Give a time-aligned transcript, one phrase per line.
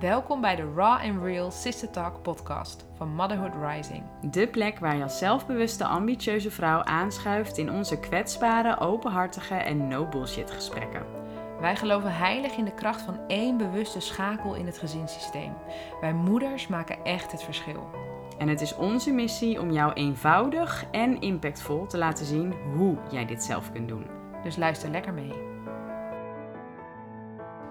[0.00, 4.02] Welkom bij de Raw and Real Sister Talk podcast van Motherhood Rising.
[4.30, 10.06] De plek waar je als zelfbewuste, ambitieuze vrouw aanschuift in onze kwetsbare, openhartige en no
[10.06, 11.06] bullshit gesprekken.
[11.60, 15.52] Wij geloven heilig in de kracht van één bewuste schakel in het gezinssysteem.
[16.00, 17.90] Wij moeders maken echt het verschil.
[18.38, 23.26] En het is onze missie om jou eenvoudig en impactvol te laten zien hoe jij
[23.26, 24.06] dit zelf kunt doen.
[24.42, 25.47] Dus luister lekker mee.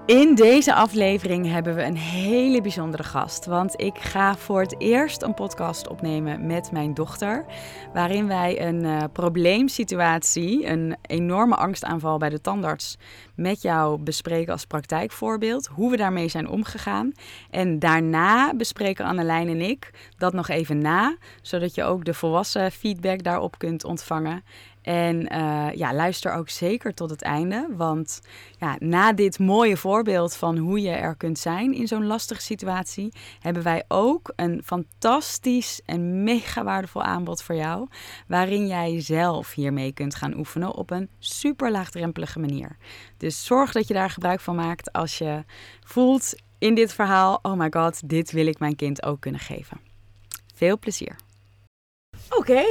[0.07, 3.45] In deze aflevering hebben we een hele bijzondere gast.
[3.45, 7.45] Want ik ga voor het eerst een podcast opnemen met mijn dochter.
[7.93, 12.97] Waarin wij een uh, probleemsituatie, een enorme angstaanval bij de tandarts,
[13.35, 15.67] met jou bespreken als praktijkvoorbeeld.
[15.67, 17.11] Hoe we daarmee zijn omgegaan.
[17.49, 21.17] En daarna bespreken Annelijn en ik dat nog even na.
[21.41, 24.43] Zodat je ook de volwassen feedback daarop kunt ontvangen.
[24.87, 27.67] En uh, ja, luister ook zeker tot het einde.
[27.77, 28.21] Want
[28.59, 33.13] ja, na dit mooie voorbeeld van hoe je er kunt zijn in zo'n lastige situatie,
[33.39, 37.87] hebben wij ook een fantastisch en mega waardevol aanbod voor jou.
[38.27, 42.77] Waarin jij zelf hiermee kunt gaan oefenen op een super laagdrempelige manier.
[43.17, 45.43] Dus zorg dat je daar gebruik van maakt als je
[45.85, 49.79] voelt in dit verhaal: oh my god, dit wil ik mijn kind ook kunnen geven.
[50.53, 51.15] Veel plezier.
[52.29, 52.63] Oké.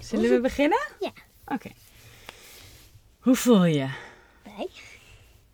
[0.00, 0.88] Zullen we beginnen?
[1.00, 1.12] Ja.
[1.46, 1.70] Oké.
[3.18, 3.88] Hoe voel je?
[4.42, 4.68] Blij.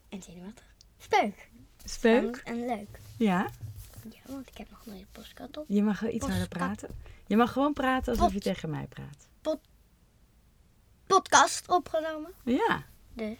[0.09, 0.65] En zenuwachtig.
[0.99, 1.49] Speuk.
[1.85, 2.37] Speuk?
[2.45, 3.01] En leuk.
[3.19, 3.51] Ja.
[4.11, 5.65] Ja, want ik heb nog nooit een postkat op.
[5.69, 6.89] Je mag wel iets harder praten.
[7.27, 9.29] Je mag gewoon praten alsof je tegen mij praat.
[11.07, 12.33] Podcast opgenomen.
[12.45, 12.83] Ja.
[13.13, 13.37] Dus.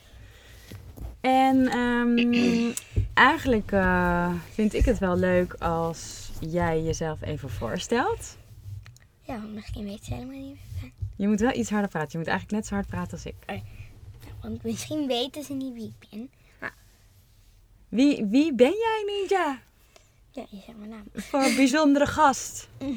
[1.21, 2.73] En ehm,
[3.15, 8.37] eigenlijk uh, vind ik het wel leuk als jij jezelf even voorstelt.
[9.21, 10.74] Ja, misschien weet ze helemaal niet ben.
[11.17, 12.11] Je moet wel iets harder praten.
[12.13, 13.63] Je moet eigenlijk net zo hard praten als ik.
[14.43, 16.31] Want misschien weten ze niet wie ik ben.
[16.61, 16.75] Maar
[17.89, 19.61] Wie, wie ben jij, Ninja?
[20.31, 21.05] ja, je zegt mijn naam.
[21.15, 22.69] Voor een bijzondere gast.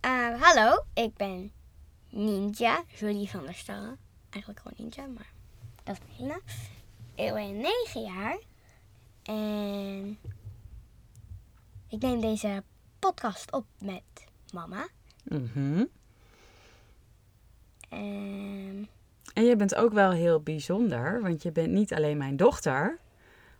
[0.00, 1.52] Eh, hallo, ik ben
[2.10, 3.96] Ninja, Julie van der Starre.
[4.30, 5.30] Eigenlijk gewoon Ninja, maar
[5.84, 6.40] dat is mijn hele naam.
[7.14, 8.38] Ik ben 9 jaar
[9.22, 10.18] en
[11.88, 12.62] ik neem deze
[12.98, 14.02] podcast op met
[14.52, 14.88] mama.
[15.28, 15.84] Mhm.
[17.88, 18.88] En
[19.34, 22.98] En je bent ook wel heel bijzonder, want je bent niet alleen mijn dochter,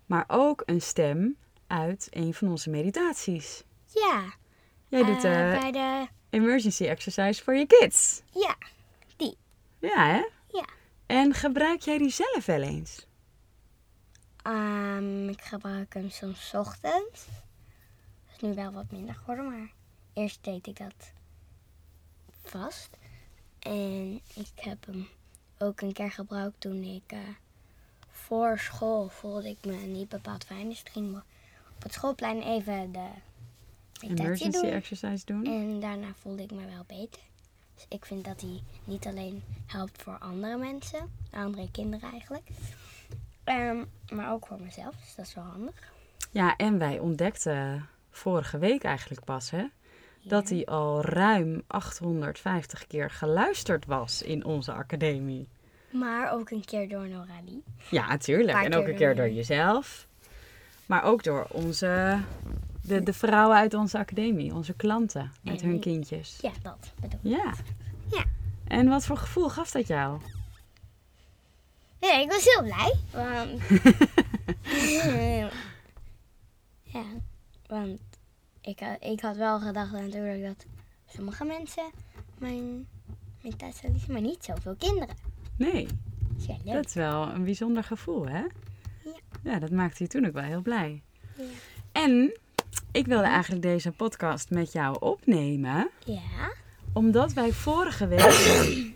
[0.07, 1.37] maar ook een stem
[1.67, 3.65] uit een van onze meditaties.
[3.95, 4.33] ja,
[4.89, 6.07] Jij doet de eh, bij de...
[6.31, 8.23] emergency exercise voor je kids.
[8.35, 8.57] Ja,
[9.81, 10.27] Ja, hè?
[10.53, 10.65] Ja.
[11.07, 13.07] En gebruik jij die zelf wel eens?
[14.43, 17.27] ehm, ik gebruik hem soms ochtends.
[18.27, 19.73] Dat is nu wel wat minder geworden, maar
[20.13, 21.13] eerst deed ik dat
[22.51, 22.97] vast.
[23.59, 25.09] En ik heb hem
[25.59, 27.19] ook een keer gebruikt toen ik eh,
[28.11, 30.69] voor school voelde ik me niet bepaald fijn.
[30.69, 31.17] Dus ik ging
[31.77, 33.09] op het schoolplein even de
[34.01, 34.71] meditatie Emergency doen.
[34.71, 35.45] exercise doen?
[35.45, 37.23] En daarna voelde ik me wel beter.
[37.75, 42.49] Dus ik vind dat hij niet alleen helpt voor andere mensen, andere kinderen eigenlijk.
[43.45, 45.93] Ehm, maar ook voor mezelf, dus dat is wel handig.
[46.31, 49.65] Ja, en wij ontdekten vorige week eigenlijk pas, hè?
[50.29, 55.49] Dat hij al ruim 850 keer geluisterd was in onze academie.
[55.91, 57.63] Maar ook een keer door Noralie.
[57.91, 58.65] Ja, natuurlijk.
[58.65, 60.07] En ook een keer door jezelf.
[60.87, 62.21] Maar ook door onze,
[62.83, 66.39] de, de vrouwen uit onze academie, onze klanten met En hun kindjes.
[66.41, 67.39] Ja, dat bedoel ik.
[67.39, 67.53] Ja.
[68.11, 68.25] Ja.
[68.65, 70.21] En wat voor gevoel gaf dat jou?
[72.01, 72.95] Nee, ik was heel blij.
[73.13, 73.63] Want...
[76.83, 77.05] ja,
[77.67, 78.01] want
[78.61, 80.67] ik, had- ik had wel gedacht natuurlijk dat
[81.15, 81.91] sommige mensen
[82.39, 82.87] mijn
[83.43, 85.15] meditatie lezen, maar niet zoveel kinderen.
[85.57, 86.75] Nee, Dat is wel leuk.
[86.75, 88.43] dat is wel een bijzonder gevoel, hè?
[89.43, 91.03] Ja, dat maakte je toen ook wel heel blij.
[91.37, 91.45] Ja.
[91.93, 92.39] En
[92.93, 96.53] ik wilde eigenlijk deze podcast met jou opnemen, Ja.
[96.93, 98.21] omdat wij vorige week,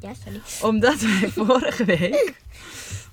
[0.00, 0.40] Ja, sorry.
[0.62, 2.40] omdat wij vorige week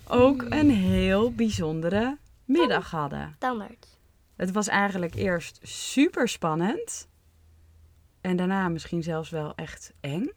[0.07, 3.33] ook een heel bijzondere middag hadden.
[3.35, 3.87] Standaard.
[4.39, 7.07] Het was eigenlijk eerst super spannend.
[8.21, 10.31] En daarna misschien zelfs wel echt eng.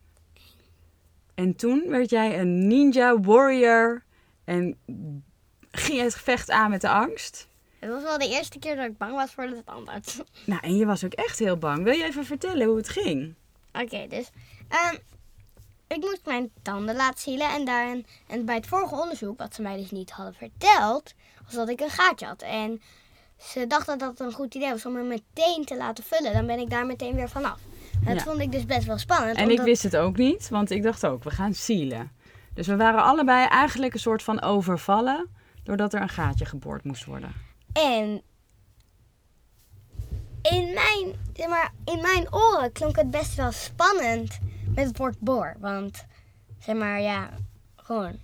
[1.34, 4.02] En toen werd jij een ninja warrior.
[4.44, 4.78] En
[5.70, 7.49] ging je het gevecht aan met de angst.
[7.78, 10.22] Het was wel de eerste keer dat ik bang was voor de standaard.
[10.44, 11.82] Nou, en je was ook echt heel bang.
[11.82, 13.34] Wil je even vertellen hoe het ging?
[13.72, 14.31] Oké, dus
[14.69, 14.96] ehm,
[15.87, 17.50] ik moest mijn tanden laten zielen.
[17.50, 21.14] En, daarin, en bij het vorige onderzoek, wat ze mij dus niet hadden verteld,
[21.44, 22.43] was dat ik een gaatje had.
[22.43, 22.81] En
[23.42, 26.32] ze dachten dat het een goed idee was om me meteen te laten vullen.
[26.32, 27.58] Dan ben ik daar meteen weer vanaf.
[27.92, 28.30] En dat Ja.
[28.30, 29.36] vond ik dus best wel spannend.
[29.36, 32.10] En ik wist het ook niet, want ik dacht ook, we gaan zielen.
[32.54, 35.28] Dus we waren allebei eigenlijk een soort van overvallen,
[35.62, 37.32] doordat er een gaatje geboord moest worden.
[37.72, 38.22] En
[40.42, 44.38] in mijn, zeg maar, in mijn oren klonk het best wel spannend
[44.74, 45.56] met het woord boor.
[45.60, 46.04] Want,
[46.58, 47.30] zeg maar, ja,
[47.76, 48.18] gewoon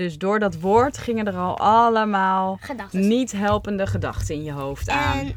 [0.00, 2.58] Dus door dat woord gingen er al allemaal
[2.90, 5.18] niet helpende gedachten in je hoofd aan.
[5.18, 5.36] En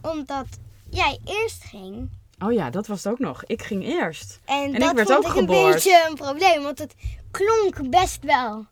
[0.00, 0.46] omdat
[0.90, 3.44] jij eerst ging, Oh ja, dat was het ook nog.
[3.44, 4.40] Ik ging eerst.
[4.44, 5.64] en, En ik dat werd vond ook ik geboord.
[5.66, 6.62] een beetje een probleem.
[6.62, 6.94] Want het
[7.30, 8.66] klonk best wel,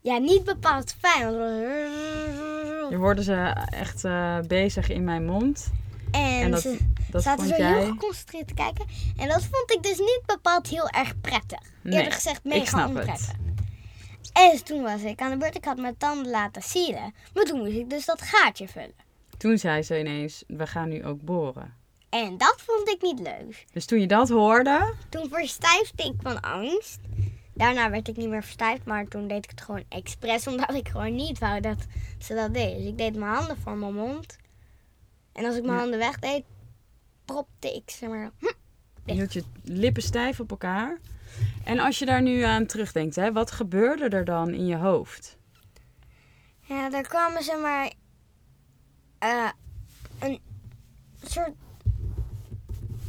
[0.00, 1.32] ja, niet bepaald fijn.
[2.90, 3.34] Je hoorde ze
[3.70, 5.70] echt eh, bezig in mijn mond.
[6.10, 6.78] En, En dat, ze
[7.10, 8.84] dat zaten zo heel geconcentreerd te kijken.
[9.16, 11.60] En dat vond ik dus niet bepaald heel erg prettig.
[11.82, 13.26] Nee, Eerder gezegd mega ik snap onprettig.
[13.26, 13.36] het.
[14.36, 15.54] En toen was ik aan de beurt.
[15.56, 17.14] Ik had mijn tanden laten sieren.
[17.34, 18.94] Maar toen moest ik dus dat gaatje vullen.
[19.36, 21.74] Toen zei ze ineens, we gaan nu ook boren.
[22.08, 23.64] En dat vond ik niet leuk.
[23.72, 26.98] Dus toen je dat hoorde, Toen verstijfde ik van angst.
[27.54, 30.88] Daarna werd ik niet meer verstijfd, maar toen deed ik het gewoon expres, omdat ik
[30.88, 31.86] gewoon niet wou dat
[32.18, 32.76] ze dat deed.
[32.76, 34.36] Dus ik deed mijn handen voor mijn mond.
[35.32, 35.80] En als ik mijn Ja.
[35.80, 36.44] handen wegdeed,
[37.24, 38.30] propte ik ze maar.
[38.38, 38.46] hm,
[39.04, 40.98] je hield je lippen stijf op elkaar.
[41.64, 45.36] En als je daar nu aan terugdenkt, hè, wat gebeurde er dan in je hoofd?
[46.60, 47.92] Ja, daar kwamen ze maar
[49.18, 49.50] eh,
[50.18, 50.40] een
[51.24, 51.52] soort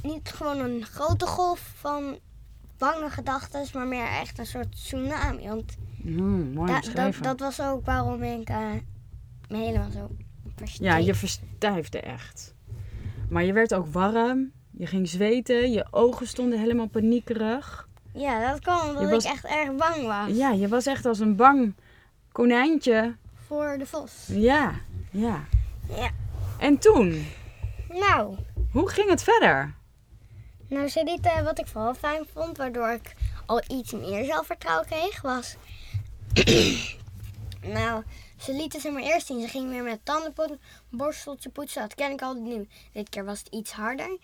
[0.03, 2.19] niet gewoon een grote golf van
[2.77, 5.47] bange gedachten, maar meer echt een soort tsunami.
[5.47, 8.71] Want Hmm, mooi da- dat, was ook waarom ik eh,
[9.49, 10.09] me helemaal zo
[10.55, 10.85] versteek.
[10.87, 12.53] Ja, je verstijfde echt.
[13.29, 17.86] Maar je werd ook warm, je ging zweten, je ogen stonden helemaal paniekerig.
[18.17, 21.19] Ja, dat kwam omdat was- ik echt erg bang was Ja, je was echt als
[21.19, 21.73] een bang
[22.31, 23.15] konijntje.
[23.47, 24.11] voor de vos.
[24.27, 24.71] Ja,
[25.11, 25.43] ja.
[25.95, 26.09] Ja.
[26.59, 27.25] En toen,
[27.89, 28.35] Nou,
[28.71, 29.73] hoe ging het verder?
[30.69, 33.15] nou ze lieten, wat ik vooral fijn vond, waardoor ik
[33.45, 35.55] al iets meer zelfvertrouwen kreeg, was...
[37.61, 38.03] nou,
[38.37, 39.41] ze lieten ze maar eerst zien.
[39.41, 40.59] Ze gingen weer met tandenpoetsen,
[40.89, 41.81] borsteltje poetsen.
[41.81, 42.67] Dat ken ik al nu.
[42.91, 44.17] Dit keer was het iets harder.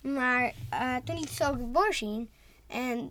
[0.00, 2.30] Maar eh, toen lieten ze ook het bord zien.
[2.66, 3.10] En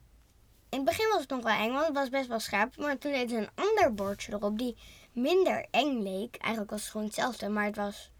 [0.73, 2.77] in het begin was het nog wel eng, want het was best wel scherp.
[2.77, 4.75] Maar toen deden ze een ander bordje erop die
[5.11, 6.35] minder eng leek.
[6.35, 8.11] Eigenlijk was het gewoon hetzelfde, maar het was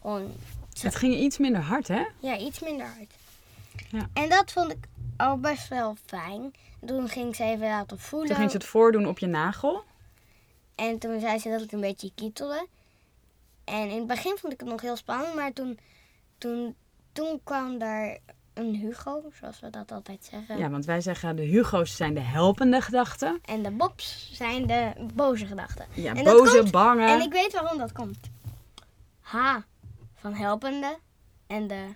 [0.00, 0.32] gewoon
[0.80, 2.04] Het ging iets minder hard, hè?
[2.18, 3.14] ja, iets minder hard.
[3.90, 4.08] Ja.
[4.12, 6.54] En dat vond ik al best wel fijn.
[6.80, 8.28] En toen ging ze even laten voelen.
[8.28, 9.84] Toen ging ze het voordoen op je nagel.
[10.74, 12.66] En toen zei ze dat het een beetje kietelde.
[13.64, 15.34] En in het begin vond ik het nog heel spannend.
[15.34, 15.78] Maar toen,
[16.38, 16.74] toen,
[17.12, 18.18] toen kwam daar
[18.54, 20.58] een Hugo, zoals we dat altijd zeggen.
[20.58, 23.38] Ja, want wij zeggen de Hugo's zijn de helpende gedachten.
[23.44, 25.86] En de Bobs zijn de boze gedachten.
[25.94, 27.06] Ja, En boze, komt- bange.
[27.06, 28.18] En ik weet waarom dat komt.
[29.20, 29.36] H
[30.14, 30.98] van helpende
[31.46, 31.86] en de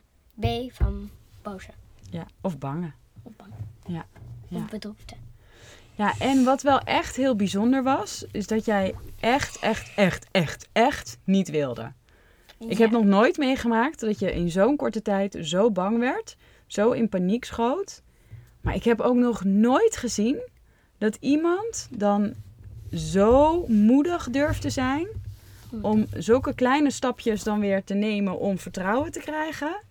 [0.41, 1.11] B van
[1.43, 1.71] boze.
[2.11, 2.91] Ja, of bange.
[3.23, 3.53] Of bang.
[3.87, 4.07] Ja,
[4.49, 4.59] ja.
[4.59, 5.15] Of bedroefde.
[5.95, 10.69] Ja, en wat wel echt heel bijzonder was, is dat jij echt, echt, echt, echt,
[10.73, 11.93] echt niet wilde.
[12.59, 16.37] Ik heb nog nooit meegemaakt dat je in zo'n korte tijd zo bang werd,
[16.67, 18.03] zo in paniek schoot.
[18.61, 20.49] Maar ik heb ook nog nooit gezien
[20.99, 22.35] dat iemand dan
[22.93, 25.07] zo moedig durft te zijn
[25.83, 29.83] om zulke kleine stapjes dan weer te nemen om vertrouwen te krijgen.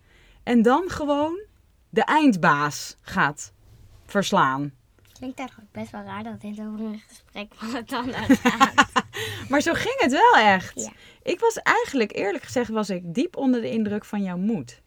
[0.42, 1.40] En dan gewoon
[1.88, 3.52] de eindbaas gaat
[4.04, 4.72] verslaan.
[5.12, 9.04] Klinkt eigenlijk best wel raar dat dit over een gesprek van het ander gaat.
[9.48, 10.80] Maar zo ging het wel echt.
[10.80, 10.92] Ja.
[11.26, 14.82] Ik was eigenlijk, eerlijk gezegd, was ik diep onder de indruk van jouw moed.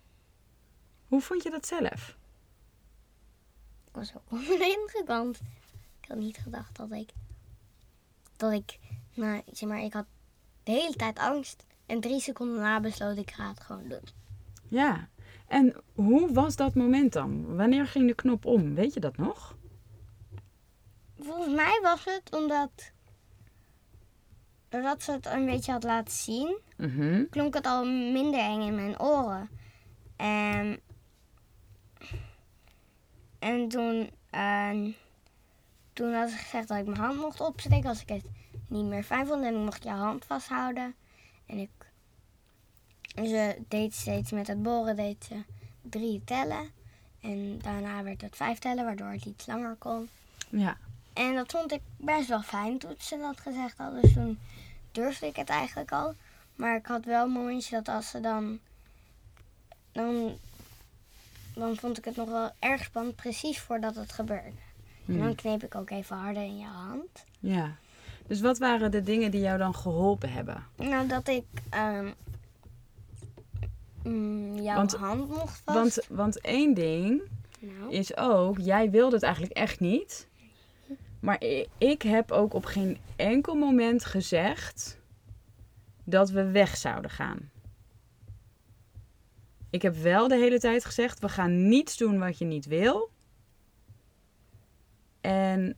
[1.08, 2.18] Hoe vond je dat zelf?
[3.88, 5.40] ik was ook onder de indruk, want
[6.02, 7.10] ik had niet gedacht dat ik...
[8.38, 8.80] Dat ik...
[9.14, 10.06] Nou, zeg maar, ik had
[10.64, 11.66] de hele tijd angst.
[11.86, 14.08] En drie seconden na besloot ik ga het gewoon doen.
[14.68, 15.10] Ja.
[15.48, 17.56] En hoe was dat moment dan?
[17.56, 18.76] Wanneer ging de knop om?
[18.76, 19.56] Weet je dat nog?
[21.20, 22.92] Volgens mij was het omdat...
[24.70, 26.58] Doordat ze het een beetje had laten zien...
[26.78, 27.24] Mhm.
[27.30, 29.50] klonk het al minder eng in mijn oren.
[30.16, 30.80] En,
[33.40, 34.94] en toen, eh,
[35.94, 38.26] toen had ze gezegd dat ik mijn hand mocht opsteken als ik het
[38.68, 39.44] niet meer fijn vond.
[39.44, 40.96] En ik mocht je hand vasthouden.
[41.46, 41.70] En ik,
[43.16, 45.36] ze deed steeds met het boren deed ze
[45.82, 46.70] drie tellen.
[47.22, 50.10] En daarna werd het vijf tellen, waardoor het iets langer kon.
[50.50, 50.78] Ja.
[51.14, 54.02] En dat vond ik best wel fijn toen ze dat gezegd hadden.
[54.02, 54.40] Dus toen
[55.00, 56.14] durfde ik het eigenlijk al.
[56.56, 58.60] Maar ik had wel een momentje dat als ze dan...
[59.92, 60.38] Dan,
[61.54, 64.52] dan vond ik het nog wel erg spannend, precies voordat het gebeurde.
[65.06, 65.36] En dan Hmm.
[65.36, 67.26] kneep ik ook even harder in je hand.
[67.40, 67.76] Ja.
[68.28, 70.66] Dus wat waren de dingen die jou dan geholpen hebben?
[70.76, 72.12] Nou, dat ik ehm,
[74.04, 75.78] mm, jouw Want- hand mocht vast.
[75.78, 77.22] Want, want één ding
[77.60, 80.28] nou, is ook, jij wilde het eigenlijk echt niet.
[81.20, 81.44] Maar
[81.78, 85.00] ik heb ook op geen enkel moment gezegd
[86.04, 87.50] dat we weg zouden gaan.
[89.70, 93.12] Ik heb wel de hele tijd gezegd: we gaan niets doen wat je niet wil.
[95.22, 95.78] En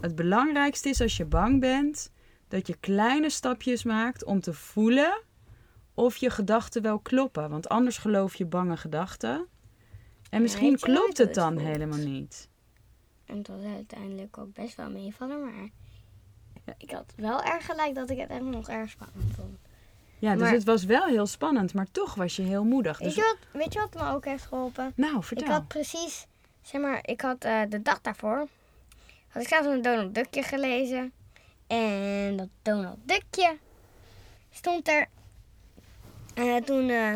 [0.00, 2.12] het belangrijkste is als je bang bent,
[2.48, 5.22] dat je kleine stapjes maakt om te voelen
[5.94, 7.50] of je gedachten wel kloppen.
[7.50, 9.46] Want anders geloof je bange gedachten.
[10.30, 12.48] En misschien klopt het dan helemaal niet.
[13.30, 15.68] En het was uiteindelijk ook best wel meevallen, maar
[16.78, 19.58] ik had wel erg gelijk dat ik het echt nog erg spannend vond.
[20.18, 22.98] Ja, dus Maar- het was wel heel spannend, maar toch was je heel moedig.
[22.98, 24.92] Weet, Dus, je wat, weet je wat me ook heeft geholpen?
[24.96, 25.46] nou, vertel.
[25.46, 26.26] Ik had precies,
[26.62, 28.46] zeg maar, ik had eh, de dag daarvoor,
[29.28, 31.12] had ik zelfs een Donald Duckje gelezen.
[31.66, 33.56] En dat Donald Duckje
[34.50, 35.06] stond er.
[36.34, 37.14] En toen, eh,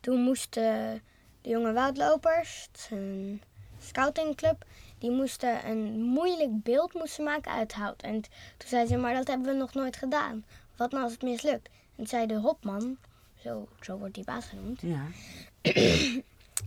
[0.00, 1.02] toen moesten
[1.40, 3.42] de jonge woudlopers, een
[3.82, 4.64] scoutingclub,
[4.98, 8.02] die moesten een moeilijk beeld moesten maken uit hout.
[8.02, 8.20] En
[8.56, 10.44] toen zei ze, maar dat hebben we nog nooit gedaan.
[10.76, 11.66] Wat nou als het mislukt?
[11.66, 12.96] En toen zei de hopman,
[13.42, 15.06] zo, zo wordt die baas genoemd, Ja.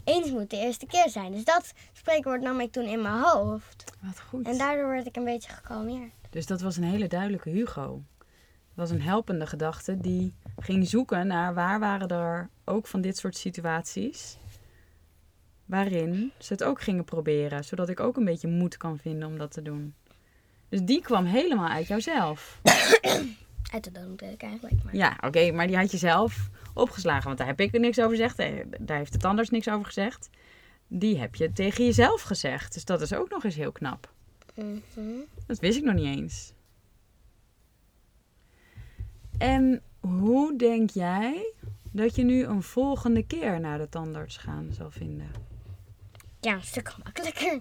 [0.03, 1.31] eens moet de eerste keer zijn.
[1.31, 3.83] Dus dat spreekwoord nam ik toen in mijn hoofd.
[4.01, 4.47] Wat goed.
[4.47, 6.11] En daardoor werd ik een beetje gekalmeerd.
[6.29, 8.01] Dus dat was een hele duidelijke Hugo.
[8.17, 13.17] Dat was een helpende gedachte die ging zoeken naar waar waren er ook van dit
[13.17, 14.37] soort situaties.
[15.65, 17.63] Waarin ze het ook gingen proberen.
[17.63, 19.93] Zodat ik ook een beetje moed kan vinden om dat te doen.
[20.69, 22.59] Dus die kwam helemaal uit jouzelf.
[23.73, 24.83] Uit de dood eigenlijk.
[24.83, 27.23] Maar Ja, oké, maar die had je zelf opgeslagen.
[27.25, 28.39] Want daar heb ik er niks over gezegd.
[28.39, 30.29] eh, Daar heeft het anders niks over gezegd.
[30.87, 32.73] Die heb je tegen jezelf gezegd.
[32.73, 34.13] Dus dat is ook nog eens heel knap.
[34.55, 34.75] Mhm.
[35.47, 36.53] Dat wist ik nog niet eens.
[39.37, 41.53] En hoe denk jij
[41.91, 45.31] dat je nu een volgende keer naar de tandarts gaan zal vinden?
[46.45, 47.53] Ja, een stuk gemakkelijker.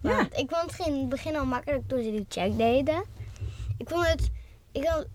[0.00, 0.16] Ja.
[0.16, 3.04] Want ik vond het in het begin al makkelijk toen ze die check deden.
[3.78, 4.30] Ik vond het,
[4.72, 5.06] ik, had-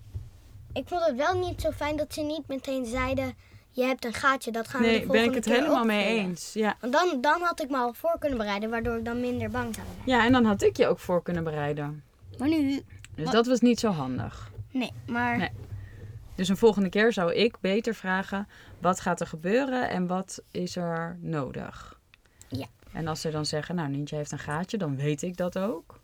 [0.74, 3.34] ik vond het wel niet zo fijn dat ze niet meteen zeiden...
[3.72, 5.86] Je hebt een gaatje, dat gaan we de Nee, ben volgende ik het keer helemaal
[5.86, 6.54] mee opvullen." eens.
[6.54, 6.76] Ja.
[6.80, 9.76] Want dan, dan had ik me al voor kunnen bereiden, waardoor ik dan minder bang
[9.76, 10.18] zou zijn.
[10.20, 12.04] ja, en dan had ik je ook voor kunnen bereiden.
[12.38, 12.82] Maar nu...
[13.16, 13.34] Dus Wat?
[13.34, 14.52] dat was niet zo handig.
[14.72, 15.38] Nee, maar...
[15.38, 15.50] Nee.
[16.36, 18.48] Dus een volgende keer zou ik beter vragen:
[18.82, 21.95] wat gaat er gebeuren en wat is er nodig?
[22.96, 26.00] En als ze dan zeggen: Nou, Nientje heeft een gaatje, dan weet ik dat ook.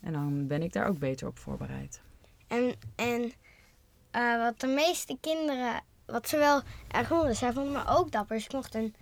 [0.00, 2.00] En dan ben ik daar ook beter op voorbereid.
[2.48, 3.32] En, en
[4.10, 8.36] eh, wat de meeste kinderen, wat ze wel erg vonden, zij vonden me ook dapper.
[8.36, 8.94] Dus ik mocht een,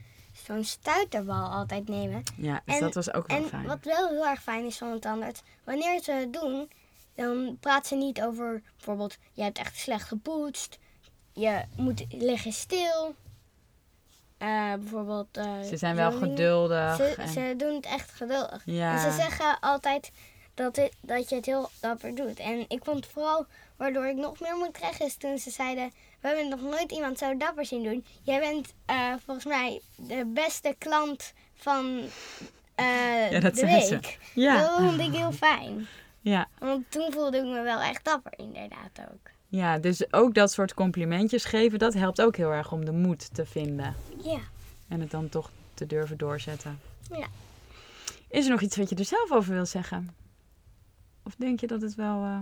[0.47, 2.23] zo'n stuiterbal altijd nemen.
[2.37, 3.67] Ja, dus En- dat was ook wel En fijn.
[3.67, 6.71] wat wel heel erg fijn is van een tandarts, wanneer ze het doen,
[7.15, 10.79] dan praat ze niet over bijvoorbeeld, je hebt echt slecht gepoetst,
[11.33, 13.15] je moet liggen stil.
[14.43, 15.37] Eh, bijvoorbeeld.
[15.37, 16.97] eh, Ze zijn wel geduldig.
[16.97, 18.63] Ze, en- ze doen het echt geduldig.
[18.65, 18.93] ja.
[18.93, 20.11] En ze zeggen altijd
[20.55, 22.39] dat, het, dat je het heel dapper doet.
[22.39, 23.47] En ik vond vooral
[23.77, 25.93] waardoor ik nog meer moed kreeg is toen ze zeiden...
[26.21, 28.05] We hebben nog nooit iemand zo dapper zien doen.
[28.23, 31.87] Jij bent eh, volgens mij de beste klant van
[33.31, 33.91] Ja, dat de zei ze.
[33.95, 34.19] week.
[34.35, 34.59] ja.
[34.61, 35.87] Dat vond ik heel fijn.
[36.21, 36.49] ja.
[36.59, 39.31] Want toen voelde ik me wel echt dapper inderdaad ook.
[39.53, 43.35] Ja, dus ook dat soort complimentjes geven, dat helpt ook heel erg om de moed
[43.35, 43.95] te vinden.
[44.23, 44.39] Ja.
[44.89, 46.81] En het dan toch te durven doorzetten.
[47.11, 47.27] Ja.
[48.29, 50.15] Is er nog iets wat je er zelf over wil zeggen?
[51.23, 52.23] Of denk je dat het wel.
[52.25, 52.39] eh,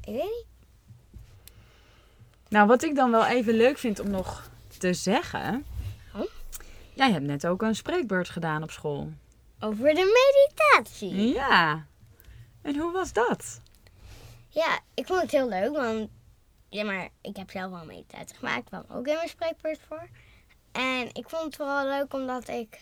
[0.00, 0.46] Ik weet niet.
[2.48, 5.64] Nou, wat ik dan wel even leuk vind om nog te zeggen.
[6.14, 6.22] Oh?
[6.94, 9.12] Jij hebt net ook een spreekbeurt gedaan op school.
[9.60, 11.14] Over de meditatie.
[11.32, 11.86] Ja.
[12.62, 13.60] En hoe was dat?
[14.54, 16.08] Ja, ik vond het heel leuk, want
[16.68, 18.58] ja, maar ik heb zelf wel meditatie gemaakt.
[18.58, 20.08] Ik kwam ook in mijn spreekbeurt voor.
[20.72, 22.80] En ik vond het vooral leuk omdat ik,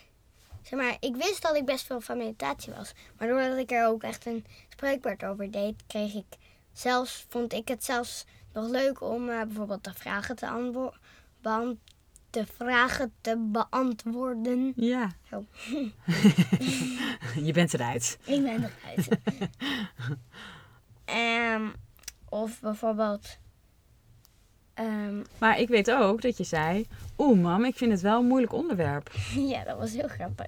[0.62, 2.92] zeg maar, ik wist dat ik best veel van meditatie was.
[3.18, 6.26] Maar doordat ik er ook echt een spreekbeurt over deed, kreeg ik
[6.72, 10.94] zelfs, vond ik het zelfs nog leuk om eh, bijvoorbeeld de vragen te, antwo-
[11.40, 11.78] beant-
[12.30, 14.72] de vragen te beantwoorden.
[14.76, 15.10] Ja.
[17.46, 18.18] Je bent eruit.
[18.24, 19.08] Ik ben eruit.
[21.10, 21.68] Ehm,
[22.28, 23.38] of bijvoorbeeld.
[24.74, 26.86] ehm, Maar ik weet ook dat je zei.
[27.18, 29.10] Oeh, mam, ik vind het wel een moeilijk onderwerp.
[29.52, 30.46] ja, dat was heel grappig.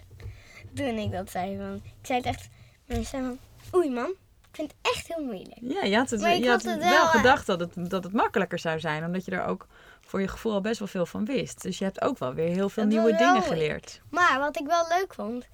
[0.74, 1.56] Toen ik dat zei.
[1.56, 2.48] Van, ik zei het echt.
[2.86, 3.80] Mensen zeiden van.
[3.80, 4.14] Oei, man.
[4.50, 5.58] Ik vind het echt heel moeilijk.
[5.60, 8.58] Ja, je had, het, je had het wel, wel, gedacht dat het, dat het makkelijker
[8.58, 9.04] zou zijn.
[9.04, 9.66] Omdat je er ook
[10.00, 11.62] voor je gevoel al best wel veel van wist.
[11.62, 14.00] Dus je hebt ook wel weer heel veel Dat nieuwe dingen geleerd.
[14.10, 15.46] Maar wat ik wel leuk vond.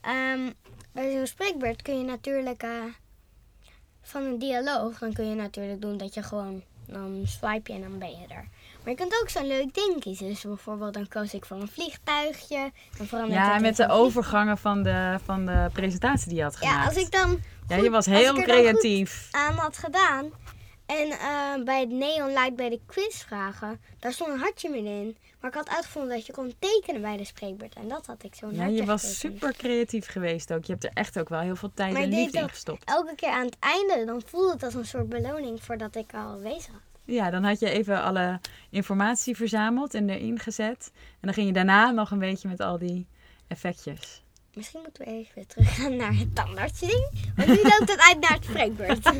[0.00, 0.50] ehm,
[0.92, 2.62] bij zo'n spreekbeurt kun je natuurlijk.
[2.62, 2.70] eh,
[4.10, 4.98] van een dialoog.
[4.98, 6.62] Dan kun je natuurlijk doen dat je gewoon.
[6.86, 8.48] Dan swipe je en dan ben je er.
[8.82, 10.26] Maar je kunt ook zo'n leuk ding kiezen.
[10.26, 12.72] Dus bijvoorbeeld dan koos ik voor een vliegtuigje.
[13.10, 16.68] Dan Ja, in met de overgangen van de, van de presentatie die je had Ja,
[16.70, 16.88] gemaakt.
[16.88, 19.28] als ik dan ja, je was heel creatief.
[19.30, 20.30] aan had gedaan.
[20.86, 25.16] En eh, bij het Neon Light bij de quizvragen, daar stond een hartje middenin.
[25.40, 27.74] Maar ik had uitgevonden dat je kon tekenen bij de spreekbeurt.
[27.74, 30.64] En dat had ik zo'n Ja, je was super creatief geweest ook.
[30.64, 32.84] Je hebt er echt ook wel heel veel tijd Maar en liefde in gestopt.
[32.84, 36.38] elke keer aan het einde, dan voelde het als een soort beloning voordat ik al
[36.38, 36.80] wezen had.
[37.04, 40.90] Ja, dan had je even alle informatie verzameld en erin gezet.
[40.94, 43.06] En dan ging je daarna nog een beetje met al die
[43.48, 44.22] effectjes.
[44.54, 47.08] Misschien moeten we even teruggaan naar het tandartsding.
[47.36, 49.04] Want nu loopt het uit naar het spreekbeurt.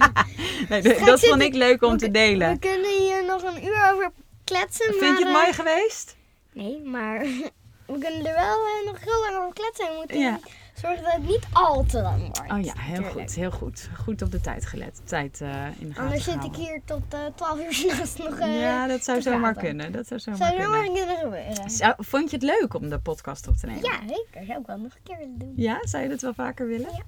[0.68, 2.52] Nee, dat vond ik- leuk om te delen.
[2.52, 4.12] We kunnen hier nog een uur over
[4.50, 4.86] kletsen.
[4.86, 6.16] Vind maar, je het eh, mooi geweest?
[6.52, 7.18] Nee, maar
[7.92, 9.86] we kunnen er wel eh, nog heel lang over kletsen.
[9.86, 10.38] We moeten Ja.
[10.74, 12.52] zorgen dat het niet al te lang wordt.
[12.52, 13.12] Oh ja, heel Tuurlijk.
[13.20, 13.88] goed, heel goed.
[14.04, 15.00] Goed op de tijd gelet.
[15.04, 16.60] Tijd eh, in de gaten Anders zit ik gehouden.
[16.60, 18.38] hier tot eh 12 uur s'nachts nog.
[18.38, 19.62] eh Ja, dat zou te zomaar praten.
[19.62, 19.92] kunnen.
[19.92, 21.08] Dat zou zomaar Zou er kunnen.
[21.16, 21.70] gebeuren.
[21.70, 23.82] Zou- vond je het leuk om de podcast op te nemen?
[23.82, 24.46] Ja, zeker.
[24.46, 25.52] Zou ik wel nog een keer willen doen.
[25.56, 26.90] Ja, zou je dat wel vaker willen?
[26.92, 27.02] Ja.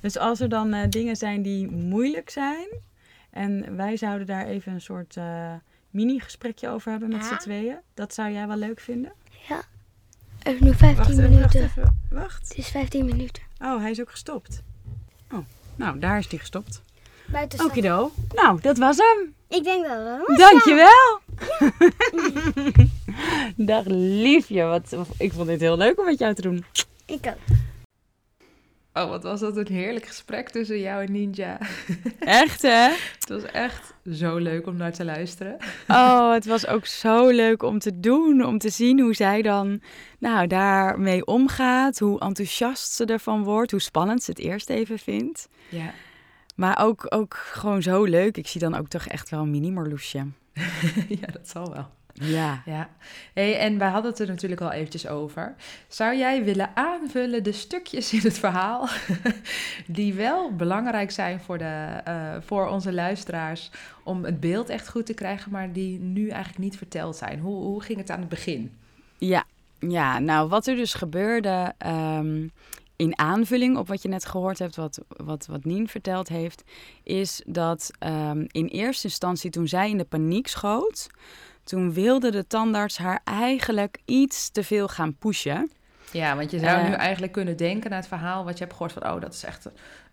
[0.00, 2.66] Dus als er dan eh, dingen zijn die moeilijk zijn
[3.30, 5.52] en wij zouden daar even een soort eh,
[5.96, 7.26] mini-gesprekje over hebben met Ja.
[7.28, 9.12] z'n tweeën, dat zou jij wel leuk vinden?
[10.42, 11.98] Even nu 15 Wacht even, wacht even.
[12.10, 12.48] Wacht.
[12.48, 13.42] Het is 15 minuten.
[13.62, 14.62] Oh, hij is ook gestopt.
[15.32, 15.38] Oh,
[15.76, 16.82] nou, daar is hij gestopt.
[17.26, 18.10] Buiten Okido.
[18.34, 19.34] Nou, dat was hem.
[19.48, 20.36] Ik denk dat we wel.
[20.36, 21.20] Dankjewel.
[23.72, 24.62] Dag liefje.
[24.62, 26.64] Wat, ik vond dit heel leuk om met jou te doen.
[27.06, 27.55] Ik ook.
[28.96, 31.58] Oh, wat was dat een heerlijk gesprek tussen jou en Ninja.
[32.18, 32.88] Echt hè?
[33.18, 35.56] Het was echt zo leuk om naar te luisteren.
[35.88, 38.44] Oh, het was ook zo leuk om te doen.
[38.44, 39.80] Om te zien hoe zij dan
[40.18, 41.98] nou, daarmee omgaat.
[41.98, 43.70] Hoe enthousiast ze ervan wordt.
[43.70, 45.48] Hoe spannend ze het eerst even vindt.
[45.68, 45.92] Ja.
[46.54, 48.36] Maar ook, ook gewoon zo leuk.
[48.36, 50.26] Ik zie dan ook toch echt wel een mini-Marloesje.
[51.20, 51.90] ja, dat zal wel.
[52.20, 52.62] Ja.
[52.64, 52.88] Ja,
[53.32, 55.54] hey, en wij hadden het er natuurlijk al eventjes over.
[55.88, 58.88] Zou jij willen aanvullen de stukjes in het verhaal
[59.86, 63.70] die wel belangrijk zijn voor, de, eh, voor onze luisteraars
[64.02, 67.40] om het beeld echt goed te krijgen, maar die nu eigenlijk niet verteld zijn?
[67.40, 68.72] Hoe, hoe ging het aan het begin?
[69.18, 69.44] Ja,
[69.78, 72.48] ja, nou wat er dus gebeurde ehm,
[72.96, 76.62] in aanvulling op wat je net gehoord hebt, wat, wat, wat Nien verteld heeft,
[77.02, 81.06] is dat ehm, in eerste instantie toen zij in de paniek schoot,
[81.66, 85.70] toen wilde de tandarts haar eigenlijk iets te veel gaan pushen.
[86.10, 86.88] Ja, want je zou Eh.
[86.88, 89.44] nu eigenlijk kunnen denken naar het verhaal wat je hebt gehoord van, oh, dat is
[89.44, 89.66] echt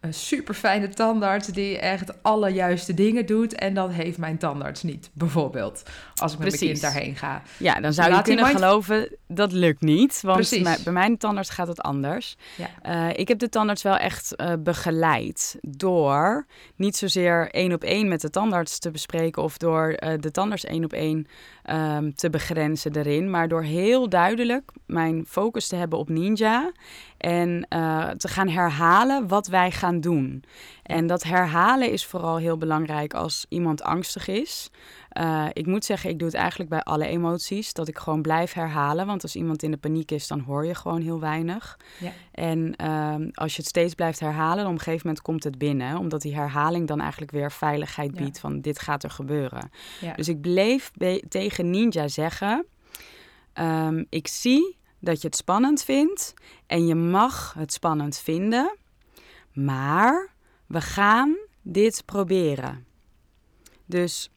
[0.04, 4.84] een, super fijne tandarts die echt alle juiste dingen doet en dat heeft mijn tandarts
[4.84, 5.84] niet, bijvoorbeeld,
[6.16, 7.42] als ik met mijn kind daarheen ga.
[7.58, 11.50] Ja, dan zou je Laat kunnen mind- geloven dat lukt niet, want bij, mijn tandarts
[11.50, 12.36] gaat het anders.
[12.56, 12.70] Ja.
[12.82, 18.08] Eh, ik heb de tandarts wel echt eh, begeleid door niet zozeer één op één
[18.08, 21.28] met de tandarts te bespreken of door eh, de tandarts één op één
[21.64, 26.72] ehm, te begrenzen erin, maar door heel duidelijk mijn focus te hebben op Ninja
[27.24, 30.44] en eh, te gaan herhalen wat wij gaan doen.
[30.84, 34.70] En dat herhalen is vooral heel belangrijk als iemand angstig is.
[35.10, 37.74] Eh, ik moet zeggen, ik doe het eigenlijk bij alle emoties.
[37.74, 39.06] Dat ik gewoon blijf herhalen.
[39.06, 41.80] Want als iemand in de paniek is, dan hoor je gewoon heel weinig.
[42.00, 42.12] Ja.
[42.32, 45.98] En ehm, als je het steeds blijft herhalen, op een gegeven moment komt het binnen.
[45.98, 48.24] Omdat die herhaling dan eigenlijk weer veiligheid Ja.
[48.24, 49.70] biedt van dit gaat er gebeuren.
[50.02, 50.14] Ja.
[50.14, 50.92] Dus ik bleef
[51.30, 52.66] tegen Ninja zeggen,
[53.54, 56.34] ehm, ik zie dat je het spannend vindt.
[56.68, 58.78] En je mag het spannend vinden.
[59.54, 60.30] Maar
[60.68, 62.86] we gaan dit proberen.
[63.86, 64.30] Dus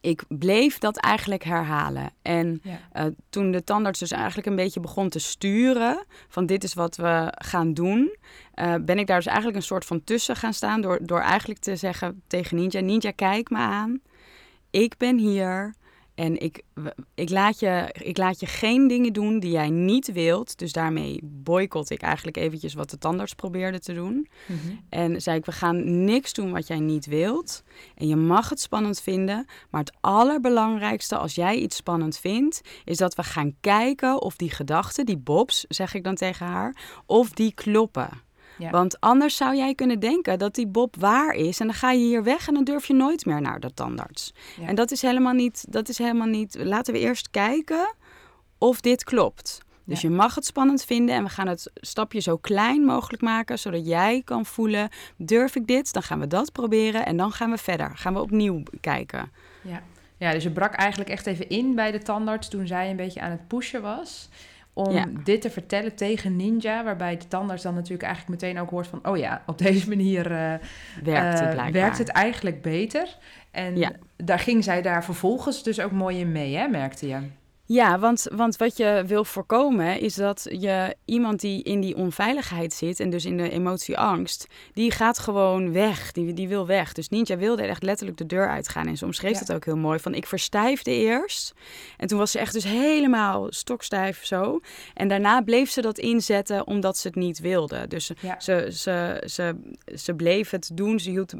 [0.00, 2.10] ik bleef dat eigenlijk herhalen.
[2.22, 2.78] En Ja.
[2.92, 6.96] eh, toen de tandarts dus eigenlijk een beetje begon te sturen van dit is wat
[6.96, 8.16] we gaan doen,
[8.54, 11.60] eh, ben ik daar dus eigenlijk een soort van tussen gaan staan door, door eigenlijk
[11.60, 14.00] te zeggen tegen Ninja, Ninja kijk me aan,
[14.70, 15.74] ik ben hier
[16.16, 16.62] en ik,
[17.14, 20.58] ik, laat je, ik laat je geen dingen doen die jij niet wilt.
[20.58, 24.28] Dus daarmee boycott ik eigenlijk eventjes wat de tandarts probeerde te doen.
[24.46, 24.58] Mhm.
[24.88, 27.62] En zei ik, we gaan niks doen wat jij niet wilt.
[27.94, 29.46] En je mag het spannend vinden.
[29.70, 34.50] Maar het allerbelangrijkste als jij iets spannend vindt, is dat we gaan kijken of die
[34.50, 36.76] gedachten, die bobs, zeg ik dan tegen haar,
[37.06, 38.08] of die kloppen.
[38.58, 38.70] Ja.
[38.70, 41.60] Want anders zou jij kunnen denken dat die bob waar is.
[41.60, 44.34] En dan ga je hier weg en dan durf je nooit meer naar de tandarts.
[44.60, 44.66] Ja.
[44.66, 46.56] En dat is helemaal niet, dat is helemaal niet.
[46.58, 47.94] Laten we eerst kijken
[48.58, 49.58] of dit klopt.
[49.84, 50.08] Dus Ja.
[50.08, 53.86] je mag het spannend vinden en we gaan het stapje zo klein mogelijk maken, zodat
[53.86, 55.92] jij kan voelen, durf ik dit?
[55.92, 57.90] Dan gaan we dat proberen en dan gaan we verder.
[57.96, 59.32] Gaan we opnieuw kijken.
[59.62, 59.82] Ja.
[60.16, 63.20] ja, dus je brak eigenlijk echt even in bij de tandarts toen zij een beetje
[63.20, 64.28] aan het pushen was.
[64.78, 65.06] Om Ja.
[65.24, 69.06] dit te vertellen tegen Ninja, waarbij de tandarts dan natuurlijk eigenlijk meteen ook hoort van...
[69.08, 70.54] oh ja, op deze manier eh,
[71.04, 73.16] Werkt het eh, werkt het eigenlijk beter.
[73.50, 77.18] En daar ging zij daar vervolgens dus ook mooi in mee, hè, merkte je.
[77.68, 82.72] Ja, want, want wat je wil voorkomen is dat je iemand die in die onveiligheid
[82.72, 86.12] zit en dus in de emotie angst, die gaat gewoon weg.
[86.12, 86.92] Die, die wil weg.
[86.92, 88.86] Dus Ninja wilde echt letterlijk de deur uitgaan.
[88.86, 89.38] En ze omschreef Ja.
[89.38, 89.98] het ook heel mooi.
[89.98, 91.54] Van ik verstijfde eerst.
[91.96, 94.60] En toen was ze echt dus helemaal stokstijf zo.
[94.94, 97.88] En daarna bleef ze dat inzetten omdat ze het niet wilde.
[97.88, 98.40] Dus ze, Ja.
[98.40, 99.56] ze, ze, ze,
[99.94, 101.00] ze bleef het doen.
[101.00, 101.32] Ze hield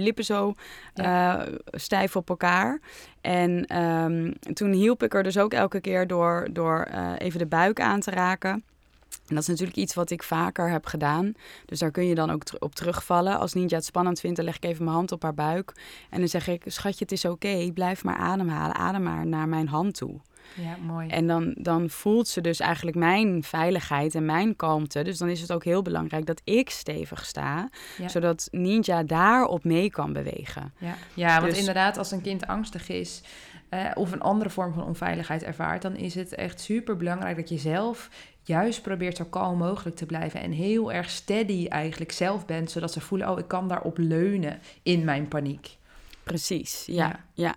[0.00, 0.54] lippen zo
[0.94, 2.80] eh, stijf op elkaar.
[3.20, 7.46] En ehm, toen hielp ik er dus ook elke keer door, door eh, even de
[7.46, 8.64] buik aan te raken.
[9.28, 11.34] En dat is natuurlijk iets wat ik vaker heb gedaan.
[11.66, 13.38] Dus daar kun je dan ook op terugvallen.
[13.38, 15.72] Als Ninja het spannend vindt, dan leg ik even mijn hand op haar buik.
[16.10, 17.70] En dan zeg ik, schatje, het is oké.
[17.74, 18.76] Blijf maar ademhalen.
[18.76, 20.20] Adem maar naar mijn hand toe.
[20.54, 21.08] Ja, mooi.
[21.08, 25.02] En dan, dan voelt ze dus eigenlijk mijn veiligheid en mijn kalmte.
[25.02, 27.68] Dus dan is het ook heel belangrijk dat ik stevig sta.
[27.98, 28.08] Ja.
[28.08, 30.72] Zodat Ninja daarop mee kan bewegen.
[30.78, 33.22] Ja, ja want Dus- inderdaad, als een kind angstig is
[33.68, 37.48] eh, of een andere vorm van onveiligheid ervaart, dan is het echt super belangrijk dat
[37.48, 38.10] je zelf
[38.42, 42.92] juist probeert zo kalm mogelijk te blijven en heel erg steady eigenlijk zelf bent, zodat
[42.92, 45.76] ze voelen, oh, ik kan daarop leunen in mijn paniek.
[46.22, 47.06] Precies, ja.
[47.06, 47.20] Ja.
[47.32, 47.54] Ja,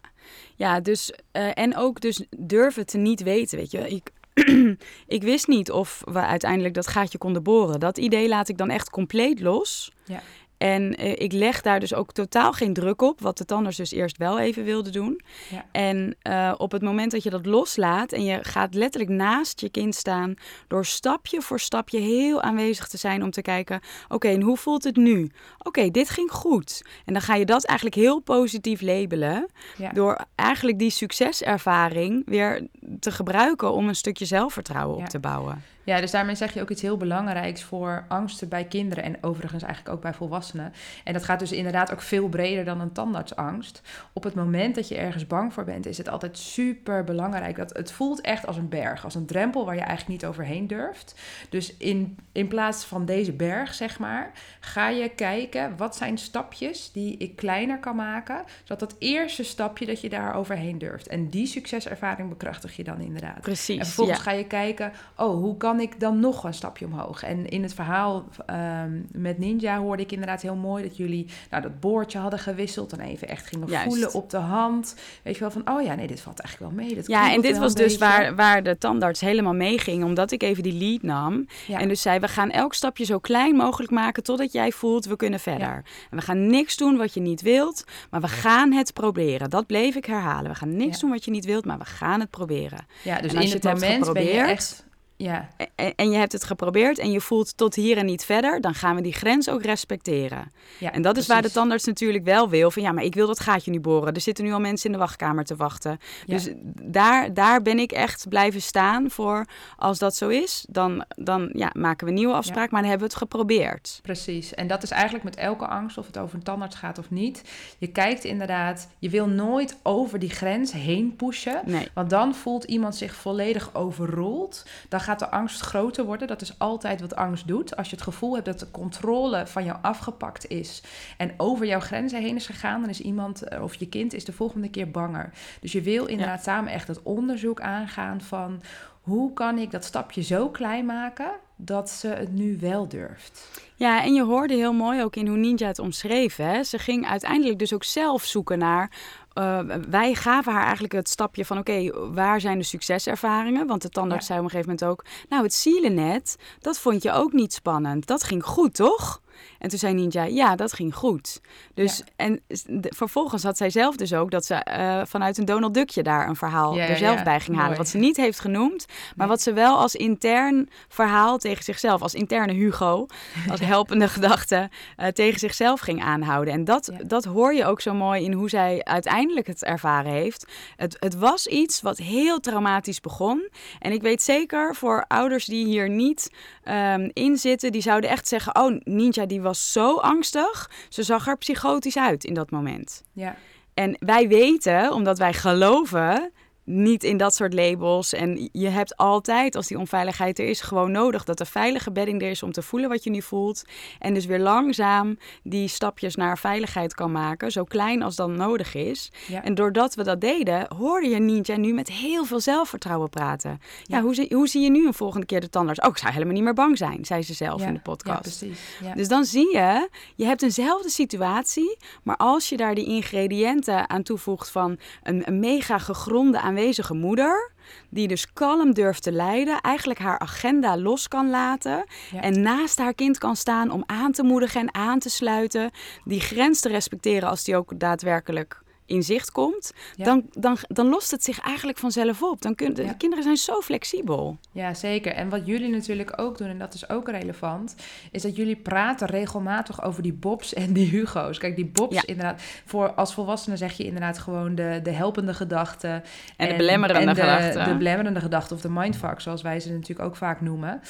[0.58, 0.80] ja.
[0.80, 3.90] dus, eh, en ook dus durven te niet weten, weet je.
[3.90, 4.12] Ik,
[5.18, 7.80] ik wist niet of we uiteindelijk dat gaatje konden boren.
[7.80, 9.92] Dat idee laat ik dan echt compleet los.
[10.06, 10.22] Ja.
[10.58, 13.92] En eh, ik leg daar dus ook totaal geen druk op, wat de tandarts dus
[13.92, 15.22] eerst wel even wilde doen.
[15.50, 15.66] Ja.
[15.72, 19.70] En eh, op het moment dat je dat loslaat en je gaat letterlijk naast je
[19.70, 20.34] kind staan,
[20.68, 24.84] door stapje voor stapje heel aanwezig te zijn om te kijken, oké, en hoe voelt
[24.84, 25.32] het nu?
[25.58, 26.82] Oké, dit ging goed.
[27.06, 29.92] En dan ga je dat eigenlijk heel positief labelen, Ja.
[29.92, 32.68] door eigenlijk die succeservaring weer
[33.00, 35.04] te gebruiken om een stukje zelfvertrouwen Ja.
[35.04, 35.64] op te bouwen.
[35.88, 39.64] Ja, dus daarmee zeg je ook iets heel belangrijks voor angsten bij kinderen en overigens
[39.64, 40.74] eigenlijk ook bij volwassenen.
[41.04, 43.82] En dat gaat dus inderdaad ook veel breder dan een tandartsangst.
[44.14, 47.56] Op het moment dat je ergens bang voor bent, is het altijd super belangrijk.
[47.56, 50.68] Dat het voelt echt als een berg, als een drempel waar je eigenlijk niet overheen
[50.68, 51.16] durft.
[51.50, 56.92] Dus in, in plaats van deze berg, zeg maar, ga je kijken wat zijn stapjes
[56.92, 61.08] die ik kleiner kan maken, zodat dat eerste stapje dat je daar overheen durft.
[61.08, 63.42] En die succeservaring bekrachtig je dan inderdaad.
[63.42, 63.78] Precies.
[63.78, 64.24] En vervolgens ja.
[64.24, 67.24] ga je kijken, oh, hoe kan ik dan nog een stapje omhoog?
[67.24, 71.62] En in het verhaal ehm, met Ninja hoorde ik inderdaad heel mooi dat jullie nou,
[71.64, 73.88] dat boordje hadden gewisseld en even echt gingen Juist.
[73.88, 74.96] voelen op de hand.
[75.24, 76.96] Weet je wel van, oh ja, nee, dit valt eigenlijk wel mee.
[76.96, 80.44] Dit Ja, en dit was dus waar, waar de tandarts helemaal mee ging, omdat ik
[80.44, 81.48] even die lead nam.
[81.68, 81.80] Ja.
[81.80, 85.16] En dus zei, we gaan elk stapje zo klein mogelijk maken totdat jij voelt, we
[85.16, 85.84] kunnen verder.
[86.10, 89.50] En we gaan niks doen wat je niet wilt, maar we gaan het proberen.
[89.50, 90.52] Dat bleef ik herhalen.
[90.52, 91.02] We gaan niks Ja.
[91.02, 92.86] doen wat je niet wilt, maar we gaan het proberen.
[93.04, 94.86] ja, dus en als in je het moment ben je geprobeerd- echt...
[95.18, 98.62] Ja, En, en je hebt het geprobeerd en je voelt tot hier en niet verder,
[98.62, 100.52] dan gaan we die grens ook respecteren.
[100.80, 102.72] ja, En dat is waar de tandarts natuurlijk wel wil.
[102.72, 104.14] Van ja, maar ik wil dat gaatje nu boren.
[104.14, 105.98] Er zitten nu al mensen in de wachtkamer te wachten.
[106.26, 106.36] Ja.
[106.36, 106.50] Dus
[106.82, 109.46] daar, daar ben ik echt blijven staan voor.
[109.78, 112.72] Als dat zo is, dan, dan ja, maken we een nieuwe afspraak.
[112.72, 114.00] Maar dan hebben we het geprobeerd.
[114.02, 114.54] Precies.
[114.54, 117.42] En dat is eigenlijk met elke angst, of het over een tandarts gaat of niet.
[117.78, 121.62] Je kijkt inderdaad, je wil nooit over die grens heen pushen.
[121.66, 121.88] Nee.
[121.94, 124.66] Want dan voelt iemand zich volledig overroeld.
[124.90, 126.28] Dan gaat de angst groter worden.
[126.28, 127.76] Dat is altijd wat angst doet.
[127.76, 130.84] Als je het gevoel hebt dat de controle van jou afgepakt is
[131.18, 134.26] en over jouw grenzen heen is gegaan, dan is iemand eh, of je kind is
[134.26, 135.32] de volgende keer banger.
[135.62, 138.62] Dus je wil inderdaad samen echt het onderzoek aangaan van
[139.02, 143.62] hoe kan ik dat stapje zo klein maken dat ze het nu wel durft.
[143.76, 146.36] Ja, en je hoorde heel mooi ook in hoe Ninja het omschreef.
[146.36, 146.64] Hè?
[146.64, 148.92] Ze ging uiteindelijk dus ook zelf zoeken naar.
[149.38, 153.68] Eh, wij gaven haar eigenlijk het stapje van: oké, waar zijn de succeservaringen?
[153.68, 154.34] Want de tandarts Ja.
[154.34, 158.06] zei op een gegeven moment ook: Nou, het zielennet, dat vond je ook niet spannend.
[158.08, 159.22] Dat ging goed, toch?
[159.60, 161.42] En toen zei Ninja: Ja, dat ging goed.
[161.74, 162.04] Dus, Ja.
[162.16, 166.04] en de- vervolgens had zij zelf dus ook dat ze eh, vanuit een Donald Duckje
[166.04, 167.66] daar een verhaal Ja, er zelf bij ging halen.
[167.66, 167.78] mooi.
[167.78, 169.28] Wat ze niet heeft genoemd, maar Nee.
[169.28, 173.06] wat ze wel als intern verhaal tegen zichzelf, als interne Hugo,
[173.50, 176.54] als helpende gedachte eh, tegen zichzelf ging aanhouden.
[176.54, 180.46] En dat, dat hoor je ook zo mooi in hoe zij uiteindelijk het ervaren heeft.
[180.76, 183.50] Het, het was iets wat heel traumatisch begon.
[183.80, 186.32] En ik weet zeker voor ouders die hier niet
[186.64, 190.70] ehm, in zitten, die zouden echt zeggen: Oh, Ninja, die was zo angstig.
[190.90, 193.04] Ze zag er psychotisch uit in dat moment.
[193.14, 193.36] Ja,
[193.74, 196.32] En wij weten, omdat wij geloven,
[196.70, 198.14] niet in dat soort labels.
[198.14, 202.22] En je hebt altijd, als die onveiligheid er is, gewoon nodig dat er veilige bedding
[202.22, 203.64] er is om te voelen wat je nu voelt.
[204.00, 208.76] En dus weer langzaam die stapjes naar veiligheid kan maken, zo klein als dan nodig
[208.76, 209.12] is.
[209.28, 209.44] ja.
[209.44, 213.60] En doordat we dat deden, hoorde je Ninja nu met heel veel zelfvertrouwen praten.
[213.84, 214.04] Ja, Ja.
[214.04, 215.80] hoe, zie, hoe zie je nu een volgende keer de tandarts?
[215.80, 218.42] Oh, ik zou helemaal niet meer bang zijn, zei ze zelf ja, in de podcast.
[218.42, 218.60] Ja, precies.
[218.84, 218.94] Ja.
[218.94, 224.04] Dus dan zie je, je hebt eenzelfde situatie, maar als je daar die ingrediënten aan
[224.04, 227.52] toevoegt van een, een mega gegronde aanwezigheid aanwezige moeder,
[227.90, 232.22] die dus kalm durft te leiden, eigenlijk haar agenda los kan laten Ja.
[232.22, 235.72] en naast haar kind kan staan om aan te moedigen en aan te sluiten,
[236.06, 240.06] die grens te respecteren als die ook daadwerkelijk in zicht komt, Ja.
[240.06, 242.42] dan, dan, dan lost het zich eigenlijk vanzelf op.
[242.42, 242.94] Dan kun, de Ja.
[242.94, 244.38] kinderen zijn zo flexibel.
[244.52, 245.12] Ja, zeker.
[245.14, 247.76] En wat jullie natuurlijk ook doen, en dat is ook relevant,
[248.12, 251.38] is dat jullie praten regelmatig over die Bobs en die Hugo's.
[251.38, 252.04] Kijk, die Bobs, Ja.
[252.06, 256.04] inderdaad, voor als volwassene zeg je inderdaad gewoon de, de helpende gedachten.
[256.38, 257.64] En de belemmerende en de, gedachten.
[257.70, 260.82] De belemmerende gedachten, of de mindfuck, zoals wij ze natuurlijk ook vaak noemen.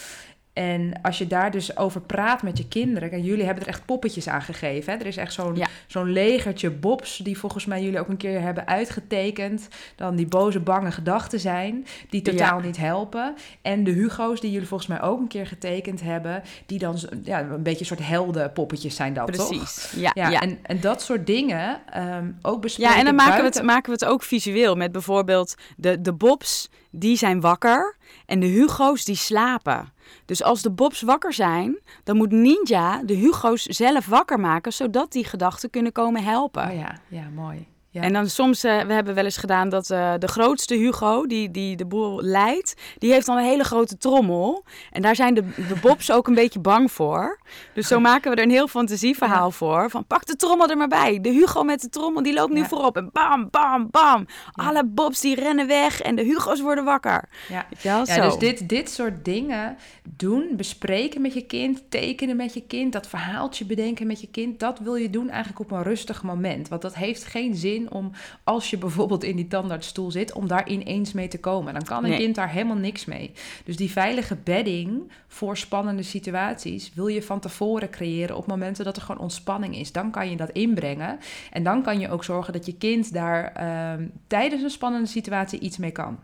[0.57, 3.85] En als je daar dus over praat met je kinderen, en jullie hebben er echt
[3.85, 4.93] poppetjes aan gegeven.
[4.93, 4.99] Hè?
[4.99, 5.67] Er is echt zo'n Ja.
[5.87, 9.67] zo'n legertje Bobs, die volgens mij jullie ook een keer hebben uitgetekend.
[9.95, 13.35] Dan die boze, bange gedachten zijn, die totaal niet helpen.
[13.61, 17.39] En de Hugo's, die jullie volgens mij ook een keer getekend hebben, die dan ja,
[17.41, 19.47] een beetje een soort heldenpoppetjes zijn dat, toch?
[19.47, 19.91] Precies.
[19.95, 20.41] Ja, Ja.
[20.41, 23.85] En, en dat soort dingen ehm, ook bespreken Ja, en dan maken we, het, maken
[23.85, 29.05] we het ook visueel met bijvoorbeeld de, de Bobs, die zijn wakker en de Hugo's
[29.05, 29.95] die slapen.
[30.25, 35.11] Dus als de Bobs wakker zijn, dan moet Ninja de Hugo's zelf wakker maken, zodat
[35.11, 36.67] die gedachten kunnen komen helpen.
[36.69, 37.67] Oh ja, ja, mooi.
[37.89, 38.01] Ja.
[38.01, 41.51] En dan soms, eh, we hebben wel eens gedaan dat eh, de grootste Hugo, die,
[41.51, 44.63] die de boel leidt, die heeft dan een hele grote trommel.
[44.91, 47.39] En daar zijn de, de Bobs ook een beetje bang voor.
[47.73, 49.89] Dus zo maken we er een heel fantasieverhaal voor.
[49.89, 51.19] Van pak de trommel er maar bij.
[51.21, 52.67] De Hugo met de trommel, die loopt nu Ja.
[52.67, 52.97] voorop.
[52.97, 54.25] En bam, bam, bam.
[54.51, 57.29] Alle Bobs die rennen weg en de Hugo's worden wakker.
[57.49, 57.65] ja.
[57.81, 58.21] Ja, zo.
[58.21, 59.77] dus dit, dit soort dingen
[60.09, 64.59] doen, bespreken met je kind, tekenen met je kind, dat verhaaltje bedenken met je kind,
[64.59, 66.67] dat wil je doen eigenlijk op een rustig moment.
[66.67, 68.11] Want dat heeft geen zin om,
[68.43, 71.73] als je bijvoorbeeld in die tandartsstoel zit, om daar ineens mee te komen.
[71.73, 72.19] Dan kan een Nee.
[72.19, 73.31] kind daar helemaal niks mee.
[73.65, 78.95] Dus die veilige bedding voor spannende situaties wil je van tevoren creëren op momenten dat
[78.95, 79.91] er gewoon ontspanning is.
[79.91, 81.19] Dan kan je dat inbrengen
[81.51, 85.59] en dan kan je ook zorgen dat je kind daar ehm, tijdens een spannende situatie
[85.59, 86.19] iets mee kan.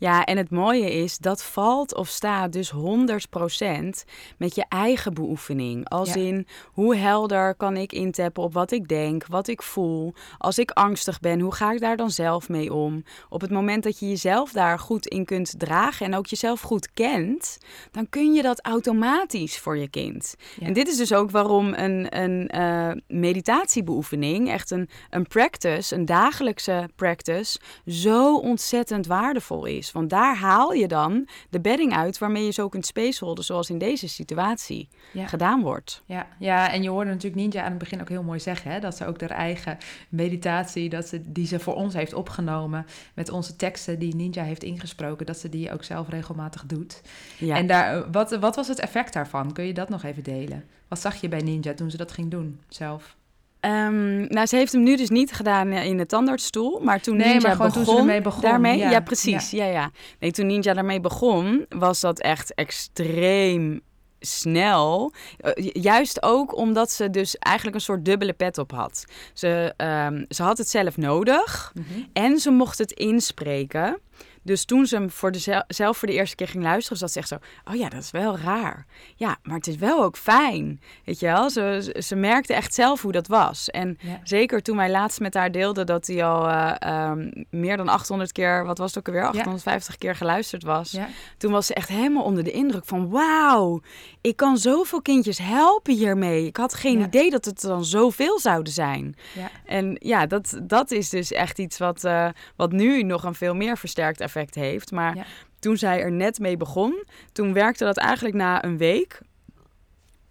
[0.00, 4.04] Ja, en het mooie is, dat valt of staat dus 100%
[4.36, 5.88] met je eigen beoefening.
[5.88, 6.20] Als Ja.
[6.20, 10.14] in, hoe helder kan ik intappen op wat ik denk, wat ik voel.
[10.38, 13.04] Als ik angstig ben, hoe ga ik daar dan zelf mee om?
[13.28, 16.92] Op het moment dat je jezelf daar goed in kunt dragen en ook jezelf goed
[16.92, 17.58] kent,
[17.90, 20.34] dan kun je dat automatisch voor je kind.
[20.60, 20.66] Ja.
[20.66, 26.04] En dit is dus ook waarom een, een eh, meditatiebeoefening, echt een, een practice, een
[26.04, 29.89] dagelijkse practice, zo ontzettend waardevol is.
[29.92, 33.78] Want daar haal je dan de bedding uit waarmee je zo kunt spaceholden, zoals in
[33.78, 35.26] deze situatie Ja.
[35.26, 36.02] gedaan wordt.
[36.06, 38.80] Ja, ja, en je hoorde natuurlijk Ninja aan het begin ook heel mooi zeggen, hè,
[38.80, 43.30] dat ze ook haar eigen meditatie, dat ze, die ze voor ons heeft opgenomen, met
[43.30, 47.02] onze teksten die Ninja heeft ingesproken, dat ze die ook zelf regelmatig doet.
[47.38, 47.56] Ja.
[47.56, 49.52] En daar, wat, wat was het effect daarvan?
[49.52, 50.64] Kun je dat nog even delen?
[50.88, 53.16] Wat zag je bij Ninja toen ze dat ging doen zelf?
[53.60, 57.16] Ehm, nou, ze heeft hem nu dus niet gedaan eh, in de tandartsstoel, maar toen
[57.16, 58.90] Nee, Ninja maar gewoon toen begon, ze ermee begon, daarmee, ja.
[58.90, 59.64] ja, precies, ja.
[59.64, 63.80] ja, Nee, toen Ninja daarmee begon, was dat echt extreem
[64.20, 65.12] snel.
[65.38, 69.04] Eh, ju- juist ook omdat ze dus eigenlijk een soort dubbele pet op had.
[69.34, 71.72] Ze, ehm, ze had het zelf nodig
[72.12, 73.98] en ze mocht het inspreken.
[74.42, 77.12] Dus toen ze hem voor de zel- zelf voor de eerste keer ging luisteren, zat
[77.12, 77.36] ze echt zo...
[77.64, 78.86] Oh ja, dat is wel raar.
[79.16, 80.80] Ja, maar het is wel ook fijn.
[81.04, 81.50] Weet je wel?
[81.50, 83.70] Ze, ze- merkte echt zelf hoe dat was.
[83.70, 84.20] En Ja.
[84.24, 88.32] zeker toen wij laatst met haar deelden dat hij al eh, ehm, meer dan 800
[88.32, 88.64] keer...
[88.64, 89.26] Wat was het ook alweer?
[89.28, 90.90] 850 keer geluisterd was.
[90.90, 93.08] Ja, Toen was ze echt helemaal onder de indruk van...
[93.10, 93.80] Wauw,
[94.20, 96.46] ik kan zoveel kindjes helpen hiermee.
[96.46, 99.14] Ik had geen idee dat het dan zoveel zouden zijn.
[99.34, 103.34] ja, En ja, dat, dat is dus echt iets wat, eh, wat nu nog een
[103.34, 104.90] veel meer versterkt effect heeft.
[104.92, 105.24] Maar Ja.
[105.58, 109.20] toen zij er net mee begon, toen werkte dat eigenlijk na een week.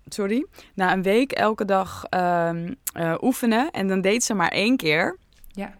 [0.05, 3.71] Sorry, na een week elke dag ehm, eh, oefenen.
[3.71, 5.17] En dan deed ze maar één keer.
[5.51, 5.73] ja,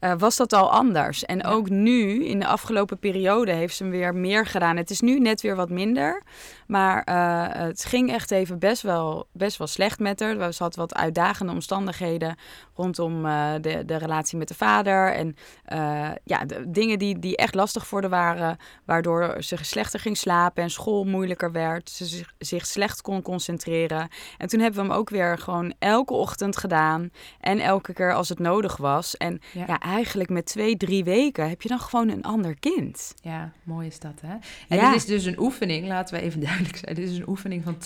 [0.00, 1.24] eh, was dat al anders.
[1.24, 1.48] En Ja.
[1.48, 4.76] ook nu, in de afgelopen periode, heeft ze hem weer meer gedaan.
[4.76, 6.22] Het is nu net weer wat minder.
[6.66, 10.52] Maar eh, het ging echt even best wel, best wel slecht met haar.
[10.52, 12.36] Ze had wat uitdagende omstandigheden
[12.74, 15.12] rondom eh, de, de relatie met de vader.
[15.12, 18.56] En eh, ja, de, dingen die, die echt lastig voor haar waren.
[18.84, 21.90] Waardoor ze slechter ging slapen en school moeilijker werd.
[21.90, 24.08] Ze zich, zich slecht kon concentreren.
[24.38, 27.10] En toen hebben we hem ook weer gewoon elke ochtend gedaan.
[27.40, 29.16] En elke keer als het nodig was.
[29.16, 29.64] En Ja.
[29.66, 33.14] ja, eigenlijk met twee, drie weken heb je dan gewoon een ander kind.
[33.22, 34.32] ja, mooi is dat, hè?
[34.68, 34.86] En Ja.
[34.90, 36.94] dit is dus een oefening, laten we even duidelijk zijn.
[36.94, 37.76] Dit is een oefening van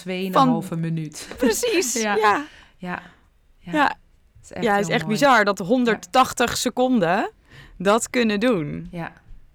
[0.62, 1.28] 2,5 Van- minuut.
[1.38, 2.16] Precies, Ja.
[2.16, 2.44] ja.
[2.76, 3.02] Ja,
[3.59, 5.18] ja, Ja, het is echt, ja, het is heel echt mooi.
[5.18, 7.31] bizar dat 180 seconden
[7.78, 8.88] dat kunnen doen.
[8.90, 9.12] Ja,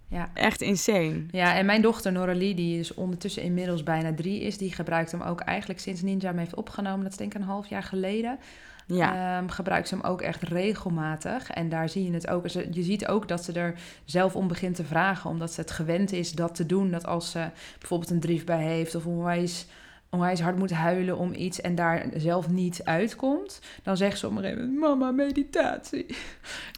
[0.08, 0.30] ja.
[0.34, 1.26] Echt insane.
[1.32, 5.22] Ja, en mijn dochter Noralie, die is ondertussen inmiddels bijna drie is, die gebruikt hem
[5.22, 7.02] ook eigenlijk sinds Ninja hem heeft opgenomen.
[7.04, 8.40] Dat is denk ik een half jaar geleden.
[8.88, 9.38] Ja.
[9.38, 11.50] ehm, gebruikt ze hem ook echt regelmatig.
[11.50, 12.48] En daar zie je het ook.
[12.48, 13.74] Je ziet ook dat ze er
[14.06, 16.92] zelf om begint te vragen, omdat ze het gewend is dat te doen.
[16.92, 19.66] Dat als ze bijvoorbeeld een drift bij heeft of onwijs,
[20.10, 24.36] onwijs hard moet huilen om iets en daar zelf niet uitkomt, dan zegt ze op
[24.36, 26.06] een gegeven moment: Mama, meditatie.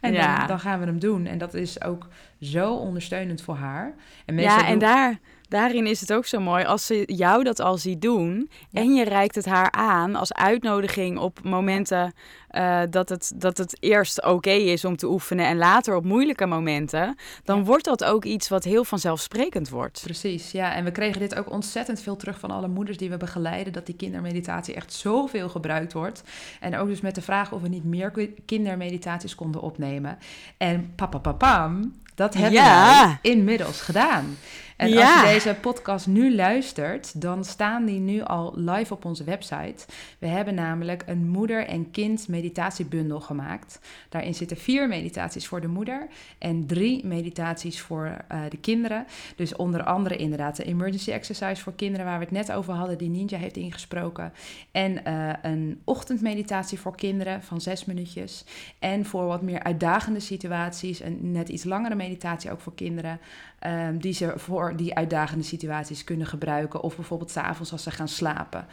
[0.01, 0.37] En Ja.
[0.37, 1.25] dan, dan gaan we hem doen.
[1.25, 2.07] En dat is ook
[2.41, 3.93] zo ondersteunend voor haar.
[4.25, 7.77] En Ja, en daar, daarin is het ook zo mooi als ze jou dat al
[7.77, 8.81] ziet doen Ja.
[8.81, 12.13] en je reikt het haar aan als uitnodiging op momenten
[12.47, 16.45] eh, dat, het, dat het eerst oké is om te oefenen en later op moeilijke
[16.45, 17.63] momenten, dan Ja.
[17.63, 20.01] wordt dat ook iets wat heel vanzelfsprekend wordt.
[20.03, 20.73] Precies, ja.
[20.73, 23.73] En we kregen dit ook ontzettend veel terug van alle moeders die we begeleiden.
[23.73, 26.23] Dat die kindermeditatie echt zoveel gebruikt wordt.
[26.59, 30.17] En ook dus met de vraag of we niet meer ki- kindermeditaties konden opnemen.
[30.57, 33.05] En papa papam, dat hebben Ja.
[33.21, 34.37] wij inmiddels gedaan.
[34.75, 35.11] En Ja.
[35.21, 39.85] als je deze podcast nu luistert, dan staan die nu al live op onze website.
[40.19, 43.79] We hebben namelijk een moeder- en kind meditatiebundel gemaakt.
[44.09, 46.07] Daarin zitten vier meditaties voor de moeder
[46.37, 49.05] en drie meditaties voor eh, de kinderen.
[49.35, 52.97] Dus onder andere inderdaad de emergency exercise voor kinderen waar we het net over hadden,
[52.97, 54.33] die Ninja heeft ingesproken.
[54.71, 58.45] En eh, een ochtendmeditatie voor kinderen van zes minuutjes.
[58.79, 63.19] En voor wat meer uitdagende situaties, een net iets langere meditatie ook voor kinderen.
[63.65, 66.81] Ehm, die ze voor die uitdagende situaties kunnen gebruiken.
[66.81, 68.65] Of bijvoorbeeld s'avonds als ze gaan slapen.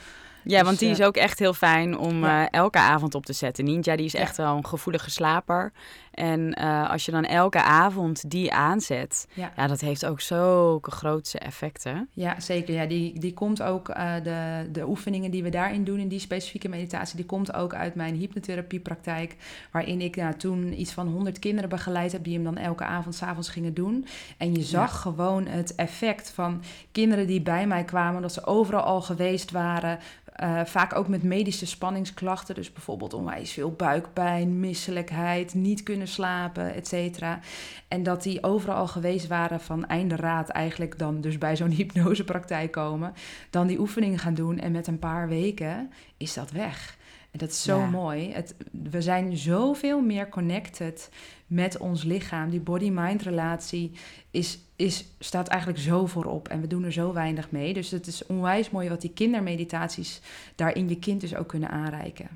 [0.44, 2.42] Ja, Dus, want die eh, is ook echt heel fijn om ja.
[2.42, 3.64] eh, elke avond op te zetten.
[3.64, 4.18] Ninja die is Ja.
[4.20, 5.72] echt wel een gevoelige slaper.
[6.12, 9.52] En eh, als je dan elke avond die aanzet, Ja.
[9.56, 12.08] ja, dat heeft ook zulke grootse effecten.
[12.12, 12.74] Ja, zeker.
[12.74, 16.18] Ja, die, die komt ook, eh, de, de oefeningen die we daarin doen, in die
[16.18, 19.36] specifieke meditatie, die komt ook uit mijn hypnotherapiepraktijk.
[19.70, 23.14] Waarin ik nou, toen iets van 100 kinderen begeleid heb, die hem dan elke avond
[23.14, 24.06] s'avonds gingen doen.
[24.36, 28.82] En je zag gewoon het effect van kinderen die bij mij kwamen, dat ze overal
[28.82, 29.98] al geweest waren.
[30.32, 36.74] eh, vaak ook met medische spanningsklachten, dus bijvoorbeeld onwijs veel buikpijn, misselijkheid, niet kunnen slapen,
[36.74, 37.40] et cetera.
[37.88, 41.70] En dat die overal al geweest waren van einde raad eigenlijk dan dus bij zo'n
[41.80, 43.12] hypnosepraktijk komen.
[43.50, 46.96] Dan die oefeningen gaan doen en met een paar weken is dat weg.
[47.30, 47.86] En dat is zo Ja.
[47.86, 48.32] mooi.
[48.32, 51.10] Het, we zijn zoveel meer connected
[51.46, 52.50] met ons lichaam.
[52.50, 53.92] Die body-mind relatie
[54.30, 56.48] is, is, staat eigenlijk zo voorop.
[56.48, 57.74] En we doen er zo weinig mee.
[57.74, 60.20] Dus het is onwijs mooi wat die kindermeditaties
[60.54, 62.28] daarin je kind dus ook kunnen aanreiken.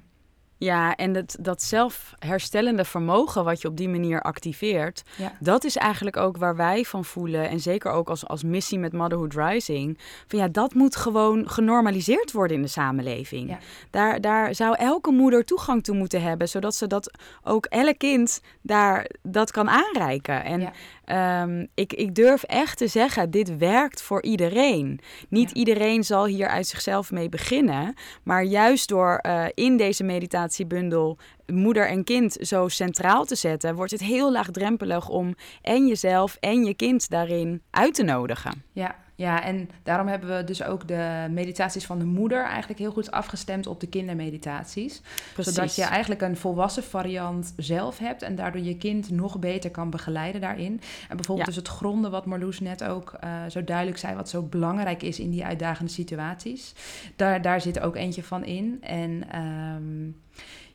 [0.59, 5.33] Ja, en dat, dat zelfherstellende vermogen wat je op die manier activeert, Ja.
[5.41, 7.49] dat is eigenlijk ook waar wij van voelen.
[7.49, 9.99] En zeker ook als, als missie met Motherhood Rising.
[10.27, 13.49] Van ja, dat moet gewoon genormaliseerd worden in de samenleving.
[13.49, 13.59] Ja.
[13.91, 17.11] Daar, daar zou elke moeder toegang toe moeten hebben, zodat ze dat
[17.43, 20.45] ook elk kind daar dat kan aanreiken.
[20.45, 20.73] En Ja.
[21.05, 25.01] ehm, ik, ik durf echt te zeggen, dit werkt voor iedereen.
[25.29, 27.95] Niet iedereen zal hier uit zichzelf mee beginnen.
[28.23, 30.05] Maar juist door eh, in deze
[30.47, 36.37] meditatiebundel moeder en kind zo centraal te zetten, wordt het heel laagdrempelig om en jezelf
[36.41, 38.63] en je kind daarin uit te nodigen.
[38.73, 42.91] Ja, ja, en daarom hebben we dus ook de meditaties van de moeder eigenlijk heel
[42.91, 45.03] goed afgestemd op de kindermeditaties.
[45.39, 49.91] Zodat je eigenlijk een volwassen variant zelf hebt en daardoor je kind nog beter kan
[49.91, 50.81] begeleiden daarin.
[51.09, 51.45] En bijvoorbeeld Ja.
[51.55, 55.21] dus het gronden, wat Marloes net ook eh, zo duidelijk zei, wat zo belangrijk is
[55.21, 56.75] in die uitdagende situaties.
[57.17, 58.79] Daar, daar zit ook eentje van in.
[58.81, 60.11] En ehm,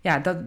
[0.01, 0.37] ja, dat,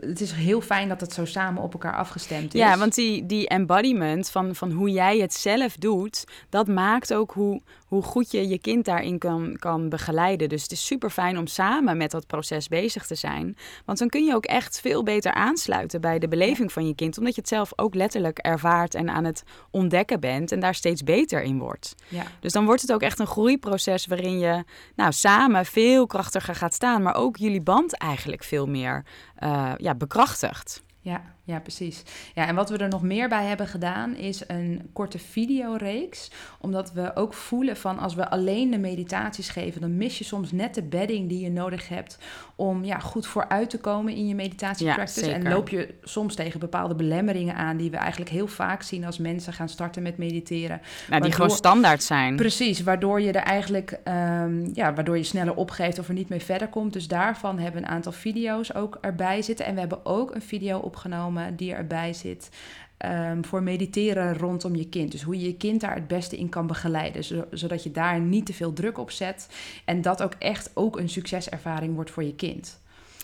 [0.00, 2.60] het is heel fijn dat het zo samen op elkaar afgestemd is.
[2.60, 7.32] Ja, want die, die embodiment van, van hoe jij het zelf doet, dat maakt ook
[7.32, 7.62] hoe,
[7.94, 10.48] hoe goed je je kind daarin kan, kan begeleiden.
[10.48, 13.56] Dus het is super fijn om samen met dat proces bezig te zijn.
[13.84, 17.18] Want dan kun je ook echt veel beter aansluiten bij de beleving van je kind.
[17.18, 21.02] Omdat je het zelf ook letterlijk ervaart en aan het ontdekken bent en daar steeds
[21.02, 21.94] beter in wordt.
[22.08, 22.24] Ja.
[22.40, 24.64] Dus dan wordt het ook echt een groeiproces waarin je
[24.96, 27.02] nou, samen veel krachtiger gaat staan.
[27.02, 29.04] Maar ook jullie band eigenlijk veel meer
[29.36, 30.82] eh, ja, bekrachtigt.
[31.00, 32.02] Ja, ja, precies.
[32.34, 36.30] Ja, en wat we er nog meer bij hebben gedaan is een korte videoreeks.
[36.60, 40.52] Omdat we ook voelen van als we alleen de meditaties geven, dan mis je soms
[40.52, 42.18] net de bedding die je nodig hebt
[42.56, 45.26] om ja, goed vooruit te komen in je meditatiepractice.
[45.26, 49.04] Ja, en loop je soms tegen bepaalde belemmeringen aan die we eigenlijk heel vaak zien
[49.04, 50.80] als mensen gaan starten met mediteren.
[51.08, 52.36] Nou, die gewoon standaard zijn.
[52.36, 56.42] Precies, waardoor je er eigenlijk ehm, ja, waardoor je sneller opgeeft of er niet mee
[56.42, 56.92] verder komt.
[56.92, 59.66] Dus daarvan hebben we een aantal video's ook erbij zitten.
[59.66, 62.48] En we hebben ook een video opgenomen die erbij zit.
[62.96, 65.10] ehm, voor mediteren rondom je kind.
[65.12, 67.24] Dus hoe je je kind daar het beste in kan begeleiden.
[67.24, 69.48] zo- zodat je daar niet te veel druk op zet.
[69.84, 72.80] En dat ook echt ook een succeservaring wordt voor je kind.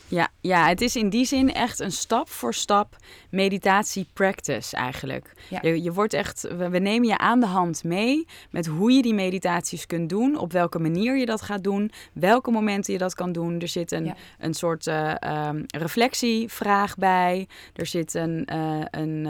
[0.08, 2.96] Ja, Ja, het is in die zin echt een stap voor stap
[3.30, 5.32] meditatie practice eigenlijk.
[5.48, 5.58] Ja.
[5.62, 9.02] Je, je wordt echt, we, we nemen je aan de hand mee met hoe je
[9.02, 13.14] die meditaties kunt doen, op welke manier je dat gaat doen, welke momenten je dat
[13.14, 13.60] kan doen.
[13.60, 14.16] Er zit een, Ja.
[14.38, 17.48] een soort ehm, reflectievraag bij.
[17.74, 19.28] Er zit een, eh een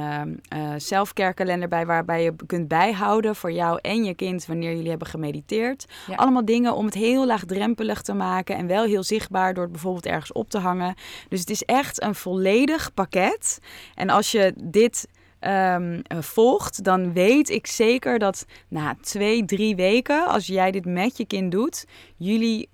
[0.76, 5.08] self-care kalender bij waarbij je kunt bijhouden voor jou en je kind wanneer jullie hebben
[5.08, 5.86] gemediteerd.
[6.06, 6.14] Ja.
[6.14, 10.06] Allemaal dingen om het heel laagdrempelig te maken en wel heel zichtbaar door het bijvoorbeeld
[10.06, 10.94] ergens op te hangen.
[11.28, 13.58] Dus het is echt een volledig pakket.
[13.94, 19.76] En als je dit ehm, eh, volgt, dan weet ik zeker dat na twee, drie
[19.76, 21.86] weken, als jij dit met je kind doet,
[22.16, 22.68] jullie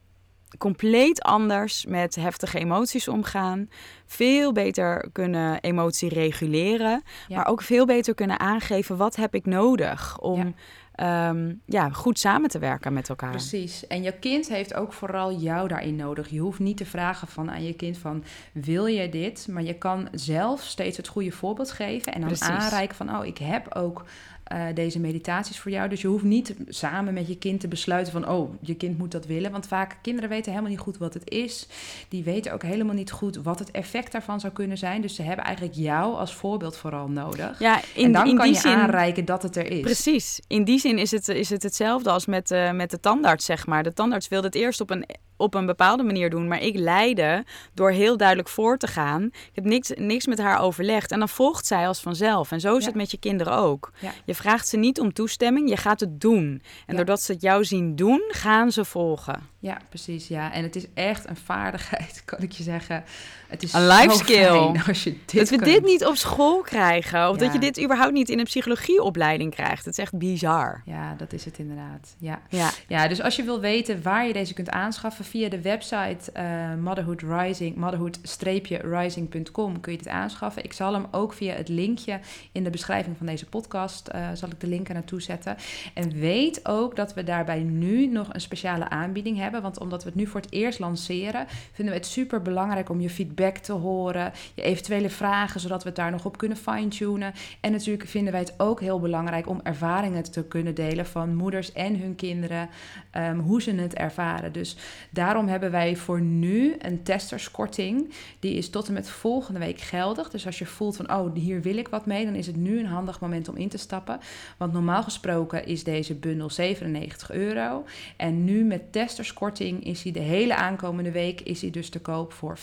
[0.58, 3.68] compleet anders met heftige emoties omgaan.
[4.06, 7.02] Veel beter kunnen emotie reguleren.
[7.28, 7.36] Ja.
[7.36, 10.54] Maar ook veel beter kunnen aangeven wat heb ik nodig om
[10.97, 11.32] Ja.
[11.32, 11.34] ja.
[11.64, 13.30] ja, goed samen te werken met elkaar.
[13.30, 13.86] Precies.
[13.86, 16.28] En je kind heeft ook vooral jou daarin nodig.
[16.28, 19.49] Je hoeft niet te vragen van aan je kind van wil je dit?
[19.51, 22.49] Maar je kan zelf steeds het goede voorbeeld geven en dan Precies.
[22.49, 24.05] aanreiken van oh ik heb ook
[24.47, 25.88] eh, deze meditaties voor jou.
[25.88, 29.11] Dus je hoeft niet samen met je kind te besluiten van oh je kind moet
[29.12, 29.51] dat willen.
[29.51, 31.66] Want vaak kinderen weten helemaal niet goed wat het is.
[32.09, 35.01] Die weten ook helemaal niet goed wat het effect daarvan zou kunnen zijn.
[35.01, 37.59] Dus ze hebben eigenlijk jou als voorbeeld vooral nodig.
[37.59, 38.72] Ja, in, en dan in kan die je zin.
[38.72, 39.80] aanreiken dat het er is.
[39.80, 40.40] Precies.
[40.49, 43.66] In die zin is het, is het hetzelfde als met, eh, met de tandarts, zeg
[43.66, 43.82] maar.
[43.82, 47.44] De tandarts wilde het eerst op een, op een bepaalde manier doen, maar ik leidde
[47.74, 49.22] door heel duidelijk voor te gaan.
[49.24, 52.53] Ik heb niks, niks met haar overlegd en dan volgt zij als vanzelf.
[52.53, 52.86] En zo is Ja.
[52.86, 53.92] het met je kinderen ook.
[54.01, 54.12] Ja.
[54.24, 56.45] Je vraagt ze niet om toestemming, je gaat het doen.
[56.47, 56.95] En Ja.
[56.97, 59.41] doordat ze het jou zien doen, gaan ze volgen.
[59.59, 60.28] Ja, precies.
[60.28, 63.05] Ja, en het is echt een vaardigheid, kan ik je zeggen.
[63.49, 64.44] Het is Een life skill.
[64.47, 65.64] fijn als je dit dat we kunt.
[65.70, 69.84] dit niet op school krijgen, of dat je dit überhaupt niet in een psychologieopleiding krijgt.
[69.84, 70.82] Het is echt bizar.
[70.84, 72.14] Ja, dat is het inderdaad.
[72.18, 72.40] Ja.
[72.49, 72.70] Ja.
[72.88, 76.44] ja, dus als je wil weten waar je deze kunt aanschaffen via de website eh
[76.80, 80.64] Motherhood Rising, motherhood-rising.com kun je dit aanschaffen.
[80.64, 82.20] Ik zal hem ook via het linkje
[82.53, 85.57] in de beschrijving van deze podcast, eh, zal ik de link er naartoe zetten.
[85.94, 90.09] En weet ook dat we daarbij nu nog een speciale aanbieding hebben, want omdat we
[90.09, 93.72] het nu voor het eerst lanceren, vinden we het super belangrijk om je feedback te
[93.72, 97.32] horen, je eventuele vragen, zodat we het daar nog op kunnen fine-tunen.
[97.61, 101.72] En natuurlijk vinden wij het ook heel belangrijk om ervaringen te kunnen delen van moeders
[101.72, 102.68] en hun kinderen,
[103.11, 104.53] ehm, hoe ze het ervaren.
[104.53, 104.76] Dus
[105.11, 108.12] daarom hebben wij voor nu een testerskorting.
[108.41, 110.30] Die is tot en met volgende week geldig.
[110.30, 112.78] Dus als je voelt van, oh, hier wil ik wat mee, dan is het nu
[112.78, 114.20] een handig moment om in te stappen.
[114.57, 117.84] Want normaal gesproken is deze bundel 97 euro.
[118.16, 122.32] En nu met testerskorting is hij de hele aankomende week is hij dus te koop
[122.32, 122.59] voor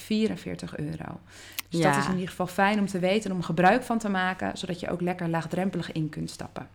[0.67, 1.19] 44 euro.
[1.69, 1.89] Dus Ja.
[1.91, 4.57] dat is in ieder geval fijn om te weten en om gebruik van te maken,
[4.57, 6.67] zodat je ook lekker laagdrempelig in kunt stappen.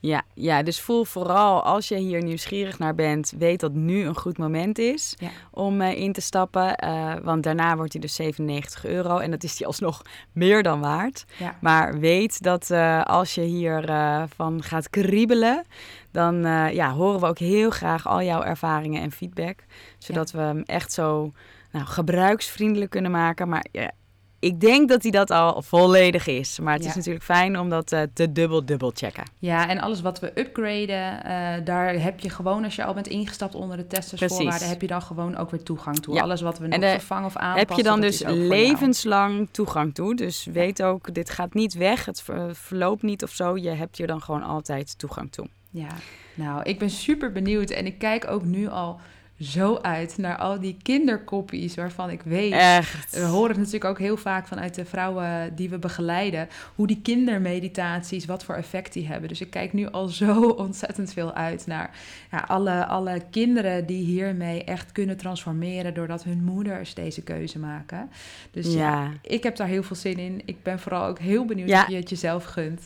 [0.00, 4.16] Ja, ja, dus voel vooral als je hier nieuwsgierig naar bent, weet dat nu een
[4.16, 5.28] goed moment is Ja.
[5.50, 6.76] om eh, in te stappen.
[6.76, 10.80] eh, want daarna wordt hij dus 97 euro en dat is die alsnog meer dan
[10.80, 11.24] waard.
[11.38, 11.54] Ja.
[11.60, 15.64] Maar weet dat eh, als je hiervan van gaat kriebelen,
[16.10, 16.40] dan
[16.72, 19.64] ja, horen we ook heel graag al jouw ervaringen en feedback.
[19.98, 21.32] Zodat we hem echt zo
[21.76, 23.48] nou, gebruiksvriendelijk kunnen maken.
[23.48, 23.90] Maar ja,
[24.38, 26.58] ik denk dat hij dat al volledig is.
[26.58, 26.88] Maar het Ja.
[26.88, 29.24] is natuurlijk fijn om dat eh, te dubbel-dubbel checken.
[29.38, 33.06] Ja, en alles wat we upgraden, eh, daar heb je gewoon, als je al bent
[33.06, 36.14] ingestapt onder de testersvoorwaarden, heb je dan gewoon ook weer toegang toe.
[36.14, 36.22] Ja.
[36.22, 38.22] Alles wat we nog de- vervangen of aanpassen, heb je dan dus
[38.70, 40.14] levenslang toegang toe.
[40.14, 43.56] Dus weet ook, dit gaat niet weg, het ver- verloopt niet of zo.
[43.56, 45.48] Je hebt hier dan gewoon altijd toegang toe.
[45.70, 45.88] Ja,
[46.34, 49.00] nou, ik ben super benieuwd en ik kijk ook nu al
[49.40, 52.52] zo uit naar al die kinderkoppies waarvan ik weet...
[52.52, 53.14] Echt.
[53.14, 57.00] We horen het natuurlijk ook heel vaak vanuit de vrouwen die we begeleiden, hoe die
[57.02, 59.28] kindermeditaties, wat voor effect die hebben.
[59.28, 61.90] Dus ik kijk nu al zo ontzettend veel uit naar
[62.30, 68.10] ja, alle, alle kinderen die hiermee echt kunnen transformeren doordat hun moeders deze keuze maken.
[68.50, 69.12] Dus ja, ja.
[69.22, 70.42] ik heb daar heel veel zin in.
[70.44, 71.82] Ik ben vooral ook heel benieuwd Ja.
[71.82, 72.82] of je het jezelf gunt.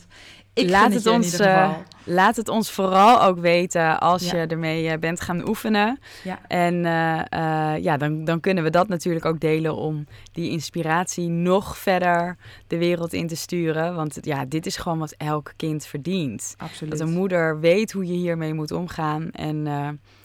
[0.53, 1.71] Ik Laat het ons, eh.
[2.03, 4.37] Laat het ons vooral ook weten als Ja.
[4.37, 5.99] je ermee eh, bent gaan oefenen.
[6.23, 6.39] Ja.
[6.47, 11.77] En eh, ja, dan, dan kunnen we dat natuurlijk ook delen om die inspiratie nog
[11.77, 12.37] verder
[12.67, 13.95] de wereld in te sturen.
[13.95, 16.53] Want ja, dit is gewoon wat elk kind verdient.
[16.57, 16.97] Absoluut.
[16.97, 19.31] Dat een moeder weet hoe je hiermee moet omgaan.
[19.31, 19.67] En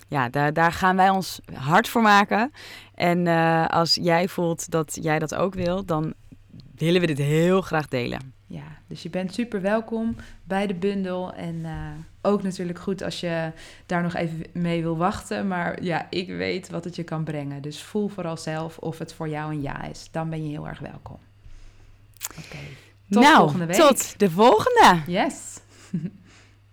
[0.09, 2.53] ja, daar, daar gaan wij ons hard voor maken.
[2.95, 3.27] En
[3.69, 6.15] als jij voelt dat jij dat ook wil, dan
[6.75, 8.36] willen we dit heel graag delen.
[8.47, 11.33] Ja, dus je bent super welkom bij de bundel.
[11.33, 11.73] En eh,
[12.23, 13.53] ook natuurlijk goed als je
[13.87, 15.49] daar nog even mee wil wachten.
[15.49, 17.63] Maar ja, ik weet wat het je kan brengen.
[17.63, 20.09] Dus voel vooral zelf of het voor jou een ja is.
[20.11, 21.19] Dan ben je heel erg welkom.
[22.39, 22.59] Oké.
[23.11, 23.77] Tot nou, volgende week.
[23.77, 25.03] tot de volgende.
[25.07, 25.61] Yes.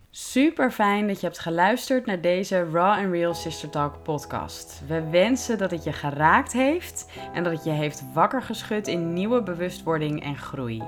[0.09, 4.81] Super fijn dat je hebt geluisterd naar deze Raw and Real Sister Talk podcast.
[4.87, 9.13] We wensen dat het je geraakt heeft en dat het je heeft wakker geschud in
[9.13, 10.83] nieuwe bewustwording en groei.